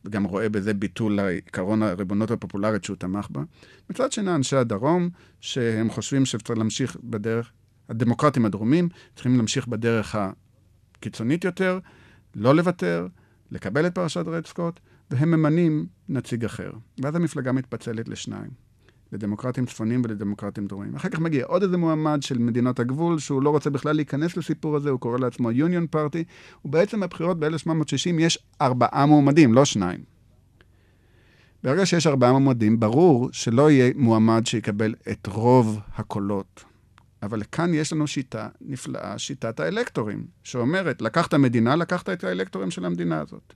וגם 0.05 0.25
רואה 0.25 0.49
בזה 0.49 0.75
ביטול 0.75 1.15
לעקרון 1.15 1.83
הריבונות 1.83 2.31
הפופולרית 2.31 2.85
שהוא 2.85 2.97
תמך 2.97 3.27
בה. 3.31 3.43
מצד 3.91 4.13
שני, 4.13 4.35
אנשי 4.35 4.57
הדרום, 4.57 5.09
שהם 5.41 5.91
חושבים 5.91 6.25
שצריך 6.25 6.59
להמשיך 6.59 6.97
בדרך, 7.05 7.53
הדמוקרטים 7.89 8.45
הדרומים 8.45 8.89
צריכים 9.15 9.37
להמשיך 9.37 9.67
בדרך 9.67 10.17
הקיצונית 10.99 11.45
יותר, 11.45 11.79
לא 12.35 12.55
לוותר, 12.55 13.07
לקבל 13.51 13.87
את 13.87 13.95
פרשת 13.95 14.25
רד 14.27 14.47
סקוט, 14.47 14.81
והם 15.11 15.31
ממנים 15.31 15.87
נציג 16.09 16.45
אחר. 16.45 16.71
ואז 17.03 17.17
המפלגה 17.17 17.53
מתפצלת 17.53 18.09
לשניים. 18.09 18.51
לדמוקרטים 19.12 19.67
צפונים 19.67 20.03
ולדמוקרטים 20.05 20.67
דרומיים. 20.67 20.95
אחר 20.95 21.09
כך 21.09 21.19
מגיע 21.19 21.45
עוד 21.47 21.62
איזה 21.62 21.77
מועמד 21.77 22.19
של 22.23 22.39
מדינות 22.39 22.81
הגבול, 22.81 23.19
שהוא 23.19 23.43
לא 23.43 23.51
רוצה 23.51 23.71
בכלל 23.71 23.97
להיכנס 23.97 24.37
לסיפור 24.37 24.77
הזה, 24.77 24.91
הוא 24.91 25.01
קורא 25.01 25.19
לעצמו 25.19 25.51
Union 25.51 25.97
Party, 25.97 26.25
ובעצם 26.65 27.01
בבחירות 27.01 27.41
ב-1860 27.41 28.21
יש 28.21 28.39
ארבעה 28.61 29.07
מועמדים, 29.07 29.55
לא 29.55 29.65
שניים. 29.65 30.01
ברגע 31.65 31.87
שיש 31.87 32.07
ארבעה 32.07 32.33
מועמדים, 32.33 32.81
ברור 32.81 33.29
שלא 33.33 33.71
יהיה 33.71 33.93
מועמד 33.97 34.47
שיקבל 34.47 34.95
את 35.11 35.27
רוב 35.27 35.81
הקולות. 35.97 36.65
אבל 37.23 37.43
כאן 37.52 37.75
יש 37.75 37.93
לנו 37.93 38.07
שיטה 38.07 38.49
נפלאה, 38.61 39.19
שיטת 39.19 39.61
האלקטורים, 39.61 40.26
שאומרת, 40.43 41.02
לקחת 41.02 41.35
מדינה, 41.35 41.76
לקחת 41.76 42.09
את 42.09 42.25
האלקטורים 42.25 42.71
של 42.71 42.85
המדינה 42.85 43.21
הזאת. 43.21 43.52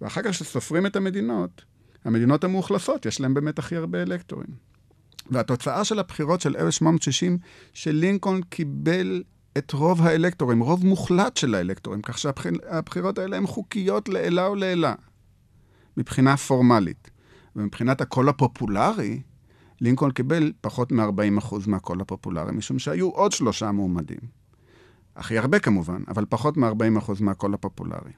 ואחר 0.00 0.22
כך 0.22 0.30
כשסופרים 0.30 0.86
את 0.86 0.96
המדינות, 0.96 1.64
המדינות 2.04 2.44
המאוכלסות, 2.44 3.06
יש 3.06 3.20
להן 3.20 3.34
באמת 3.34 3.58
הכי 3.58 3.76
הרבה 3.76 4.02
אלקטורים. 4.02 4.48
והתוצאה 5.30 5.84
של 5.84 5.98
הבחירות 5.98 6.40
של 6.40 6.56
1860, 6.56 7.38
שלינקולן 7.72 8.42
קיבל 8.42 9.22
את 9.58 9.72
רוב 9.72 10.02
האלקטורים, 10.02 10.60
רוב 10.60 10.86
מוחלט 10.86 11.36
של 11.36 11.54
האלקטורים, 11.54 12.02
כך 12.02 12.18
שהבחירות 12.18 13.18
האלה 13.18 13.36
הן 13.36 13.46
חוקיות 13.46 14.08
לעילה 14.08 14.50
ולעילה, 14.50 14.94
מבחינה 15.96 16.36
פורמלית. 16.36 17.10
ומבחינת 17.56 18.00
הקול 18.00 18.28
הפופולרי, 18.28 19.22
לינקולן 19.80 20.12
קיבל 20.12 20.52
פחות 20.60 20.92
מ-40% 20.92 21.54
מהקול 21.66 22.00
הפופולרי, 22.00 22.52
משום 22.52 22.78
שהיו 22.78 23.10
עוד 23.10 23.32
שלושה 23.32 23.72
מועמדים. 23.72 24.20
הכי 25.16 25.38
הרבה 25.38 25.58
כמובן, 25.58 26.02
אבל 26.08 26.24
פחות 26.28 26.56
מ-40% 26.56 27.12
מהקול 27.20 27.54
הפופולרי. 27.54 28.12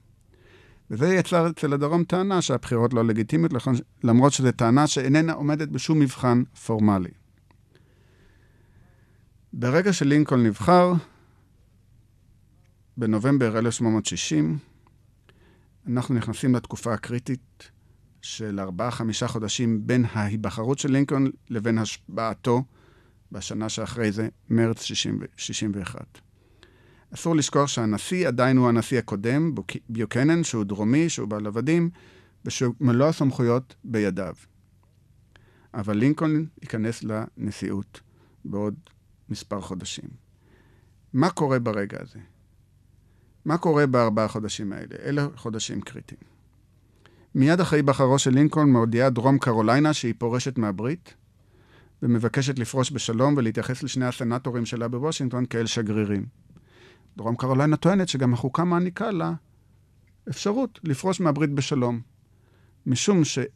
וזה 0.91 1.15
יצר 1.15 1.51
אצל 1.51 1.73
הדרום 1.73 2.05
טענה 2.05 2.43
שהבחירות 2.43 2.95
לא 2.95 3.05
לגיטימיות, 3.05 3.53
למרות 4.05 4.33
שזו 4.33 4.53
טענה 4.53 4.87
שאיננה 4.87 5.33
עומדת 5.33 5.69
בשום 5.69 5.99
מבחן 5.99 6.43
פורמלי. 6.67 7.11
ברגע 9.53 9.93
שלינקולן 9.93 10.47
נבחר, 10.47 10.93
בנובמבר 12.97 13.59
1860, 13.59 14.59
אנחנו 15.87 16.15
נכנסים 16.15 16.55
לתקופה 16.55 16.95
הקריטית 16.95 17.71
של 18.23 18.61
ארבעה-חמישה 18.61 19.29
חודשים 19.29 19.87
בין 19.87 20.05
ההיבחרות 20.13 20.79
של 20.79 20.93
לינקולן 20.93 21.25
לבין 21.51 21.79
השבעתו 21.79 22.65
בשנה 23.33 23.69
שאחרי 23.69 24.13
זה, 24.13 24.29
מרץ 24.51 24.83
61. 25.37 26.19
אסור 27.15 27.37
לשכוח 27.37 27.69
שהנשיא 27.69 28.29
עדיין 28.29 28.57
הוא 28.57 28.69
הנשיא 28.69 28.99
הקודם, 28.99 29.55
ביוקנן, 29.89 30.45
שהוא 30.45 30.65
דרומי, 30.65 31.09
שהוא 31.09 31.29
בעל 31.29 31.47
עבדים, 31.47 31.91
ושמלוא 32.45 33.07
הסמכויות 33.07 33.75
בידיו. 33.85 34.35
אבל 35.75 35.97
לינקולן 35.97 36.45
ייכנס 36.63 37.05
לנשיאות 37.05 38.01
בעוד 38.45 38.75
מספר 39.29 39.61
חודשים. 39.61 40.09
מה 41.13 41.31
קורה 41.31 41.59
ברגע 41.59 41.99
הזה? 42.01 42.19
מה 43.45 43.59
קורה 43.59 43.87
בארבעה 43.87 44.29
חודשים 44.29 44.73
האלה? 44.73 44.97
אלה 45.05 45.27
חודשים 45.37 45.81
קריטיים. 45.81 46.21
מיד 47.35 47.61
אחרי 47.61 47.83
בחרו 47.83 48.19
של 48.19 48.31
לינקולן 48.31 48.69
מודיעה 48.69 49.11
דרום 49.11 49.39
קרוליינה 49.39 49.93
שהיא 49.93 50.15
פורשת 50.19 50.59
מהברית, 50.59 51.15
ומבקשת 52.03 52.59
לפרוש 52.59 52.91
בשלום 52.93 53.35
ולהתייחס 53.37 53.83
לשני 53.83 54.07
הסנטורים 54.07 54.67
שלה 54.67 54.89
בוושינגטון 54.89 55.47
כאל 55.47 55.67
שגרירים. 55.67 56.27
דרום 57.17 57.37
קרוליינה 57.37 57.77
טוענת 57.77 58.09
שגם 58.09 58.35
החוקה 58.35 58.65
מעניקה 58.65 59.11
לה 59.11 59.33
אפשרות 60.29 60.81
לפרוש 60.85 61.21
מהברית 61.21 61.51
בשלום. 61.51 62.01
משום 62.87 63.25
שהיא 63.25 63.49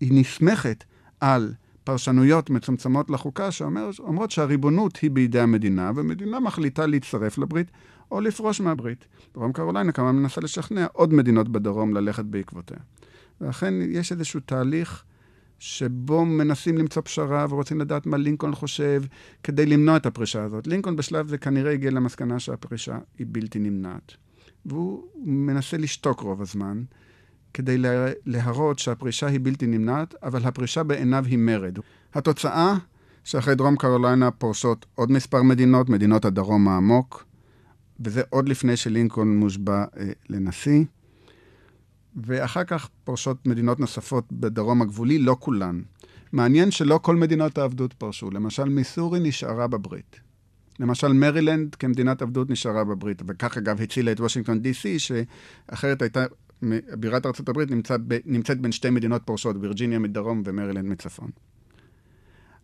נסמכת 0.00 0.84
על 1.20 1.54
פרשנויות 1.84 2.50
מצומצמות 2.50 3.10
לחוקה 3.10 3.50
שאומרות 3.50 4.30
שהריבונות 4.30 4.96
היא 4.96 5.10
בידי 5.10 5.40
המדינה, 5.40 5.90
ומדינה 5.94 6.40
מחליטה 6.40 6.86
להצטרף 6.86 7.38
לברית 7.38 7.70
או 8.10 8.20
לפרוש 8.20 8.60
מהברית. 8.60 9.06
דרום 9.34 9.52
קרוליינה 9.52 9.92
כמובן 9.92 10.16
מנסה 10.16 10.40
לשכנע 10.40 10.86
עוד 10.92 11.14
מדינות 11.14 11.48
בדרום 11.48 11.94
ללכת 11.94 12.24
בעקבותיה. 12.24 12.76
ולכן 13.40 13.74
יש 13.88 14.12
איזשהו 14.12 14.40
תהליך 14.40 15.04
שבו 15.58 16.24
מנסים 16.24 16.78
למצוא 16.78 17.02
פשרה 17.02 17.46
ורוצים 17.50 17.80
לדעת 17.80 18.06
מה 18.06 18.16
לינקולן 18.16 18.54
חושב 18.54 19.02
כדי 19.42 19.66
למנוע 19.66 19.96
את 19.96 20.06
הפרישה 20.06 20.42
הזאת. 20.42 20.66
לינקולן 20.66 20.96
בשלב 20.96 21.28
זה 21.28 21.38
כנראה 21.38 21.72
הגיע 21.72 21.90
למסקנה 21.90 22.38
שהפרישה 22.38 22.98
היא 23.18 23.26
בלתי 23.30 23.58
נמנעת. 23.58 24.12
והוא 24.66 25.04
מנסה 25.24 25.76
לשתוק 25.76 26.20
רוב 26.20 26.42
הזמן, 26.42 26.82
כדי 27.54 27.76
להראות 28.26 28.78
שהפרישה 28.78 29.26
היא 29.26 29.40
בלתי 29.42 29.66
נמנעת, 29.66 30.14
אבל 30.22 30.44
הפרישה 30.44 30.82
בעיניו 30.82 31.24
היא 31.24 31.38
מרד. 31.38 31.78
התוצאה, 32.14 32.74
שאחרי 33.24 33.54
דרום 33.54 33.76
קרוליינה 33.76 34.30
פורשות 34.30 34.86
עוד 34.94 35.12
מספר 35.12 35.42
מדינות, 35.42 35.88
מדינות 35.88 36.24
הדרום 36.24 36.68
העמוק, 36.68 37.24
וזה 38.00 38.22
עוד 38.30 38.48
לפני 38.48 38.76
שלינקולן 38.76 39.36
מושבע 39.36 39.84
אה, 39.98 40.10
לנשיא. 40.28 40.84
ואחר 42.16 42.64
כך 42.64 42.88
פורשות 43.04 43.46
מדינות 43.46 43.80
נוספות 43.80 44.24
בדרום 44.32 44.82
הגבולי, 44.82 45.18
לא 45.18 45.36
כולן. 45.40 45.82
מעניין 46.32 46.70
שלא 46.70 47.00
כל 47.02 47.16
מדינות 47.16 47.58
העבדות 47.58 47.92
פרשו. 47.92 48.30
למשל, 48.30 48.64
מיסורי 48.64 49.20
נשארה 49.20 49.66
בברית. 49.66 50.20
למשל, 50.80 51.12
מרילנד 51.12 51.74
כמדינת 51.74 52.22
עבדות 52.22 52.50
נשארה 52.50 52.84
בברית, 52.84 53.22
וכך 53.28 53.56
אגב 53.58 53.80
הצילה 53.80 54.12
את 54.12 54.20
וושינגטון 54.20 54.60
די.סי, 54.60 54.98
שאחרת 54.98 56.02
הייתה, 56.02 56.24
בירת 56.98 57.26
ארצות 57.26 57.48
הברית 57.48 57.70
נמצא, 57.70 57.96
נמצאת 58.24 58.60
בין 58.60 58.72
שתי 58.72 58.90
מדינות 58.90 59.22
פורשות, 59.24 59.56
וירג'יניה 59.60 59.98
מדרום 59.98 60.42
ומרילנד 60.44 60.88
מצפון. 60.88 61.30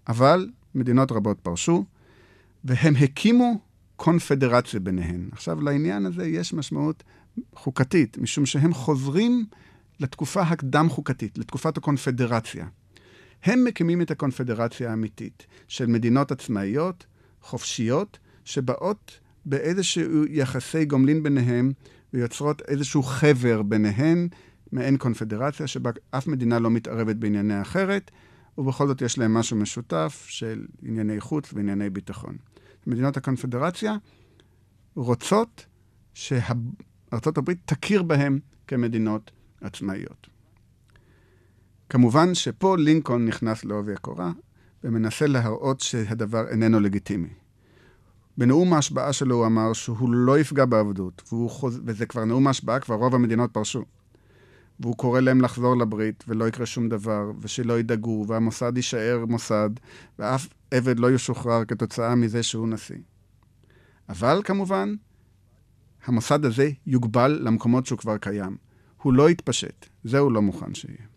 אבל 0.09 0.51
מדינות 0.75 1.13
רבות 1.13 1.41
פרשו, 1.43 1.85
והם 2.65 2.95
הקימו 2.97 3.61
קונפדרציה 3.97 4.81
ביניהן. 4.81 5.29
עכשיו, 5.33 5.61
לעניין 5.61 6.07
הזה 6.07 6.27
יש 6.27 6.55
משמעות 6.55 7.03
חוקתית, 7.55 8.19
משום 8.19 8.47
שהם 8.47 8.75
חוזרים 8.75 9.47
לתקופה 10.01 10.43
הקדם-חוקתית, 10.43 11.39
לתקופת 11.39 11.77
הקונפדרציה. 11.77 12.67
הם 13.45 13.65
מקימים 13.65 14.03
את 14.03 14.11
הקונפדרציה 14.11 14.91
האמיתית 14.91 15.47
של 15.69 15.87
מדינות 15.87 16.33
עצמאיות, 16.33 17.07
חופשיות, 17.43 18.19
שבאות 18.45 19.19
באיזשהו 19.45 20.25
יחסי 20.29 20.85
גומלין 20.85 21.23
ביניהם 21.23 21.73
ויוצרות 22.15 22.63
איזשהו 22.69 23.03
חבר 23.03 23.63
ביניהן, 23.63 24.29
מעין 24.73 24.97
קונפדרציה 24.97 25.67
שבה 25.67 25.91
אף 26.11 26.27
מדינה 26.27 26.59
לא 26.59 26.71
מתערבת 26.71 27.17
בענייני 27.17 27.63
אחרת, 27.63 28.11
ובכל 28.59 28.87
זאת 28.87 29.03
יש 29.03 29.19
להם 29.19 29.35
משהו 29.35 29.57
משותף 29.57 30.27
של 30.29 30.67
ענייני 30.83 31.21
חוץ 31.21 31.53
וענייני 31.55 31.91
ביטחון. 31.91 32.37
מדינות 32.87 33.17
הקונפדרציה 33.17 33.97
רוצות 34.95 35.67
שארצות 36.15 37.39
הברית 37.39 37.59
תכיר 37.65 38.03
בהם 38.03 38.39
כמדינות 38.67 39.31
עצמאיות. 39.61 40.27
כמובן 41.89 42.35
שפה 42.35 42.77
לינקולן 42.79 43.27
נכנס 43.27 43.65
לעובי 43.65 43.93
הקורה 43.93 44.33
ומנסה 44.85 45.27
להראות 45.27 45.81
שהדבר 45.81 46.49
איננו 46.49 46.81
לגיטימי. 46.81 47.40
בנאום 48.39 48.73
ההשבעה 48.73 49.13
שלו 49.13 49.37
הוא 49.37 49.47
אמר 49.47 49.73
שהוא 49.73 50.11
לא 50.11 50.39
יפגע 50.39 50.65
בעבדות, 50.65 51.23
חוז... 51.49 51.81
וזה 51.85 52.07
כבר 52.07 52.25
נאום 52.25 52.47
ההשבעה, 52.47 52.81
כבר 52.81 52.95
רוב 52.95 53.15
המדינות 53.15 53.51
פרשו. 53.53 53.85
והוא 54.81 54.97
קורא 54.97 55.21
להם 55.21 55.41
לחזור 55.41 55.77
לברית, 55.77 56.25
ולא 56.29 56.49
יקרה 56.49 56.67
שום 56.67 56.89
דבר, 56.89 57.31
ושלא 57.41 57.79
ידאגו, 57.79 58.25
והמוסד 58.29 58.73
יישאר 58.77 59.25
מוסד, 59.29 59.71
ואף 60.19 60.49
עבד 60.71 60.99
לא 60.99 61.11
ישוחרר 61.11 61.65
כתוצאה 61.65 62.15
מזה 62.15 62.43
שהוא 62.43 62.69
נשיא. 62.69 62.97
אבל 64.09 64.41
כמובן, 64.45 64.95
המוסד 66.05 66.45
הזה 66.45 66.71
יוגבל 66.87 67.41
למקומות 67.43 67.87
שהוא 67.87 67.99
כבר 67.99 68.19
קיים. 68.19 68.57
הוא 69.03 69.13
לא 69.13 69.31
יתפשט. 69.31 69.87
זה 70.05 70.19
הוא 70.19 70.33
לא 70.33 70.43
מוכן 70.43 70.75
שיהיה. 70.75 71.10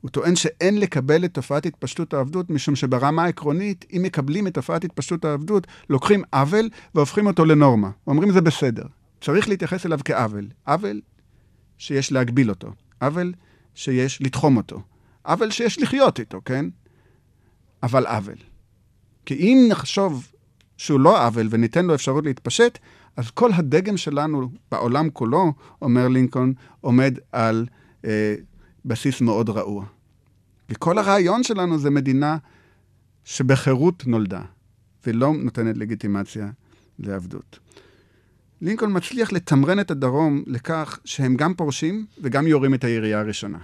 הוא 0.00 0.10
טוען 0.10 0.36
שאין 0.36 0.78
לקבל 0.78 1.24
את 1.24 1.34
תופעת 1.34 1.66
התפשטות 1.66 2.14
העבדות, 2.14 2.50
משום 2.50 2.76
שברמה 2.76 3.24
העקרונית, 3.24 3.84
אם 3.96 4.02
מקבלים 4.02 4.46
את 4.46 4.54
תופעת 4.54 4.84
התפשטות 4.84 5.24
העבדות, 5.24 5.66
לוקחים 5.90 6.22
עוול 6.32 6.68
והופכים 6.94 7.26
אותו 7.26 7.44
לנורמה. 7.44 7.90
אומרים 8.06 8.32
זה 8.32 8.40
בסדר. 8.40 8.84
צריך 9.20 9.48
להתייחס 9.48 9.86
אליו 9.86 10.00
כעוול. 10.04 10.48
עוול 10.66 11.00
שיש 11.78 12.12
להגביל 12.12 12.50
אותו. 12.50 12.72
עוול 13.00 13.32
שיש 13.74 14.22
לתחום 14.22 14.56
אותו. 14.56 14.82
עוול 15.22 15.50
שיש 15.50 15.78
לחיות 15.78 16.20
איתו, 16.20 16.40
כן? 16.44 16.66
אבל 17.82 18.06
עוול. 18.06 18.36
כי 19.26 19.34
אם 19.34 19.66
נחשוב 19.68 20.32
שהוא 20.76 21.00
לא 21.00 21.26
עוול 21.26 21.48
וניתן 21.50 21.86
לו 21.86 21.94
אפשרות 21.94 22.24
להתפשט, 22.24 22.78
אז 23.16 23.30
כל 23.30 23.50
הדגם 23.52 23.96
שלנו 23.96 24.50
בעולם 24.72 25.10
כולו, 25.10 25.52
אומר 25.82 26.08
לינקולן, 26.08 26.52
עומד 26.80 27.18
על 27.32 27.66
אה, 28.04 28.34
בסיס 28.84 29.20
מאוד 29.20 29.50
רעוע. 29.50 29.84
וכל 30.68 30.98
הרעיון 30.98 31.42
שלנו 31.42 31.78
זה 31.78 31.90
מדינה 31.90 32.36
שבחירות 33.24 34.06
נולדה, 34.06 34.42
ולא 35.06 35.32
נותנת 35.32 35.76
לגיטימציה 35.76 36.50
לעבדות. 36.98 37.58
לינקולן 38.60 38.96
מצליח 38.96 39.32
לתמרן 39.32 39.80
את 39.80 39.90
הדרום 39.90 40.42
לכך 40.46 40.98
שהם 41.04 41.36
גם 41.36 41.54
פורשים 41.54 42.06
וגם 42.22 42.46
יורים 42.46 42.74
את 42.74 42.84
הירייה 42.84 43.20
הראשונה. 43.20 43.58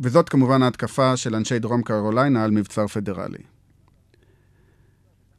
וזאת 0.00 0.28
כמובן 0.28 0.62
ההתקפה 0.62 1.16
של 1.16 1.34
אנשי 1.34 1.58
דרום 1.58 1.82
קרוליינה 1.82 2.44
על 2.44 2.50
מבצר 2.50 2.86
פדרלי. 2.86 3.42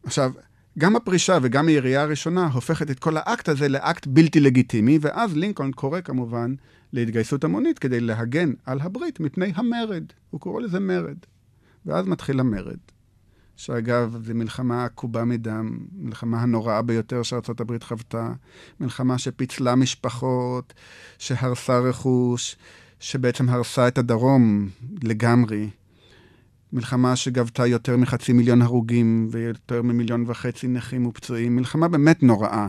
עכשיו, 0.04 0.32
גם 0.80 0.96
הפרישה 0.96 1.38
וגם 1.42 1.68
הירייה 1.68 2.02
הראשונה 2.02 2.48
הופכת 2.48 2.92
את 2.92 3.00
כל 3.00 3.18
האקט 3.18 3.50
הזה 3.50 3.70
לאקט 3.70 4.08
בלתי 4.08 4.40
לגיטימי, 4.40 5.00
ואז 5.02 5.38
לינקולן 5.38 5.72
קורא 5.72 6.02
כמובן 6.02 6.54
להתגייסות 6.94 7.44
המונית 7.44 7.80
כדי 7.80 8.00
להגן 8.00 8.54
על 8.66 8.82
הברית 8.82 9.20
מפני 9.20 9.52
המרד. 9.56 10.04
הוא 10.30 10.42
קורא 10.42 10.62
לזה 10.62 10.80
מרד. 10.80 11.18
ואז 11.86 12.08
מתחיל 12.08 12.40
המרד, 12.40 12.78
שאגב, 13.56 14.18
זו 14.26 14.34
מלחמה 14.36 14.86
עקובה 14.86 15.26
מדם, 15.26 15.78
מלחמה 15.92 16.42
הנוראה 16.42 16.82
ביותר 16.82 17.22
הברית 17.62 17.84
חוותה, 17.84 18.34
מלחמה 18.80 19.18
שפיצלה 19.18 19.76
משפחות, 19.76 20.74
שהרסה 21.18 21.80
רכוש, 21.80 22.56
שבעצם 23.00 23.50
הרסה 23.50 23.88
את 23.88 23.98
הדרום 23.98 24.70
לגמרי. 25.04 25.70
מלחמה 26.74 27.16
שגבתה 27.16 27.68
יותר 27.68 27.98
מחצי 27.98 28.34
מיליון 28.34 28.62
הרוגים 28.62 29.28
ויותר 29.32 29.82
ממיליון 29.82 30.24
וחצי 30.28 30.68
נכים 30.68 31.06
ופצועים. 31.06 31.56
מלחמה 31.56 31.88
באמת 31.88 32.24
נוראה. 32.24 32.68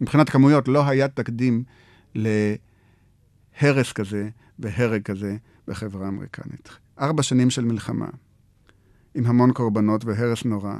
מבחינת 0.00 0.28
כמויות 0.30 0.68
לא 0.68 0.88
היה 0.88 1.08
תקדים 1.08 1.64
להרס 2.14 3.92
כזה 3.92 4.28
והרג 4.58 5.02
כזה 5.02 5.36
בחברה 5.68 6.06
האמריקנית. 6.06 6.68
ארבע 7.00 7.22
שנים 7.22 7.50
של 7.50 7.64
מלחמה, 7.64 8.08
עם 9.14 9.26
המון 9.26 9.52
קורבנות 9.52 10.04
והרס 10.04 10.44
נורא, 10.44 10.74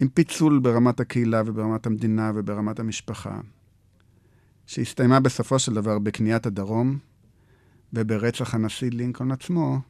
עם 0.00 0.08
פיצול 0.08 0.58
ברמת 0.58 1.00
הקהילה 1.00 1.42
וברמת 1.46 1.86
המדינה 1.86 2.32
וברמת 2.34 2.80
המשפחה, 2.80 3.40
שהסתיימה 4.66 5.20
בסופו 5.20 5.58
של 5.58 5.74
דבר 5.74 5.98
בקניית 5.98 6.46
הדרום 6.46 6.98
וברצח 7.92 8.54
הנשיא 8.54 8.90
לינקולן 8.90 9.32
עצמו, 9.32 9.80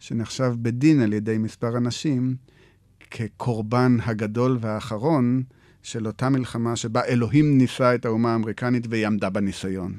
שנחשב 0.00 0.54
בדין 0.62 1.00
על 1.00 1.12
ידי 1.12 1.38
מספר 1.38 1.76
אנשים 1.76 2.36
כקורבן 3.10 3.96
הגדול 4.02 4.58
והאחרון 4.60 5.42
של 5.82 6.06
אותה 6.06 6.28
מלחמה 6.28 6.76
שבה 6.76 7.04
אלוהים 7.04 7.58
ניסה 7.58 7.94
את 7.94 8.04
האומה 8.04 8.32
האמריקנית 8.32 8.86
והיא 8.90 9.06
עמדה 9.06 9.30
בניסיון. 9.30 9.98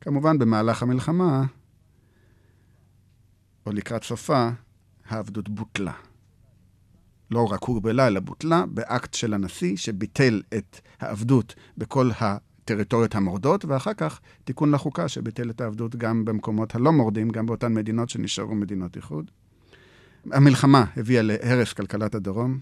כמובן, 0.00 0.38
במהלך 0.38 0.82
המלחמה, 0.82 1.44
או 3.66 3.72
לקראת 3.72 4.04
סופה, 4.04 4.48
העבדות 5.08 5.48
בוטלה. 5.48 5.92
לא 7.30 7.46
רק 7.46 7.62
הוגבלה, 7.62 8.06
אלא 8.06 8.20
בוטלה 8.20 8.64
באקט 8.66 9.14
של 9.14 9.34
הנשיא, 9.34 9.76
שביטל 9.76 10.42
את 10.56 10.80
העבדות 11.00 11.54
בכל 11.78 12.10
הטריטוריות 12.70 13.14
המורדות, 13.14 13.64
ואחר 13.64 13.94
כך 13.94 14.20
תיקון 14.44 14.70
לחוקה 14.70 15.08
שביטל 15.08 15.50
את 15.50 15.60
העבדות 15.60 15.96
גם 15.96 16.24
במקומות 16.24 16.74
הלא 16.74 16.92
מורדים, 16.92 17.30
גם 17.30 17.46
באותן 17.46 17.74
מדינות 17.74 18.10
שנשארו 18.10 18.54
מדינות 18.54 18.96
איחוד. 18.96 19.30
המלחמה 20.32 20.84
הביאה 20.96 21.22
להרס 21.22 21.72
כלכלת 21.72 22.14
הדרום, 22.14 22.58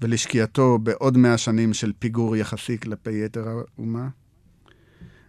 ולשקיעתו 0.00 0.78
בעוד 0.78 1.16
מאה 1.16 1.38
שנים 1.38 1.74
של 1.74 1.92
פיגור 1.98 2.36
יחסי 2.36 2.78
כלפי 2.78 3.24
יתר 3.24 3.48
האומה. 3.48 4.08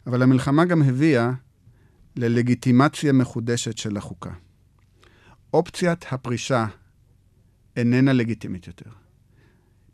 אבל 0.08 0.22
המלחמה 0.22 0.66
גם 0.66 0.82
הביאה 0.82 1.32
ללגיטימציה 2.16 3.14
מחודשת 3.14 3.78
של 3.78 3.98
החוקה. 3.98 4.32
אופציית 5.54 6.06
הפרישה 6.12 6.66
איננה 7.76 8.14
לגיטימית 8.14 8.68
יותר. 8.68 8.90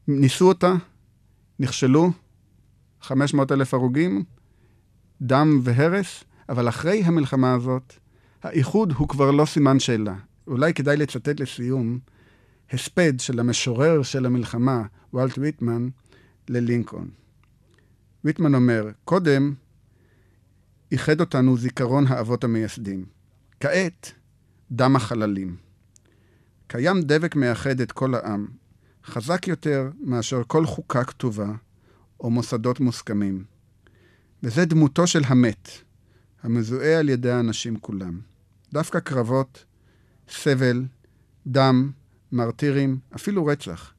ניסו 0.08 0.48
אותה, 0.48 0.74
נכשלו, 1.60 2.12
500 3.08 3.52
אלף 3.52 3.74
הרוגים, 3.74 4.24
דם 5.22 5.60
והרס, 5.64 6.24
אבל 6.50 6.70
אחרי 6.70 7.04
המלחמה 7.06 7.54
הזאת, 7.54 7.94
האיחוד 8.44 8.92
הוא 8.92 9.08
כבר 9.08 9.32
לא 9.32 9.46
סימן 9.46 9.80
שאלה. 9.80 10.16
אולי 10.48 10.74
כדאי 10.74 10.98
לצטט 10.98 11.40
לסיום 11.40 12.00
הספד 12.72 13.20
של 13.20 13.40
המשורר 13.40 14.04
של 14.04 14.26
המלחמה, 14.26 14.84
וולט 15.14 15.38
ויטמן, 15.38 15.90
ללינקולן. 16.50 17.08
ויטמן 18.24 18.56
אומר, 18.56 18.90
קודם 19.06 19.54
איחד 20.92 21.20
אותנו 21.20 21.58
זיכרון 21.58 22.08
האבות 22.08 22.44
המייסדים. 22.44 23.06
כעת, 23.60 24.12
דם 24.72 24.96
החללים. 24.96 25.56
קיים 26.68 27.02
דבק 27.02 27.36
מאחד 27.36 27.80
את 27.80 27.92
כל 27.92 28.16
העם, 28.16 28.48
חזק 29.06 29.48
יותר 29.48 29.90
מאשר 30.00 30.42
כל 30.48 30.66
חוקה 30.66 31.04
כתובה 31.04 31.52
או 32.20 32.30
מוסדות 32.30 32.80
מוסכמים. 32.80 33.44
וזה 34.44 34.66
דמותו 34.66 35.08
של 35.08 35.22
המת, 35.26 35.70
המזוהה 36.44 37.00
על 37.00 37.10
ידי 37.10 37.32
האנשים 37.32 37.80
כולם. 37.80 38.20
דווקא 38.74 39.00
קרבות, 39.00 39.66
סבל, 40.30 40.86
דם, 41.48 41.92
מרטירים, 42.32 43.00
אפילו 43.16 43.46
רצח, 43.46 43.94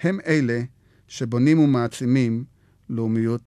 הם 0.00 0.18
אלה 0.26 0.62
שבונים 1.08 1.58
ומעצימים 1.58 2.44
לאומיות 2.88 3.40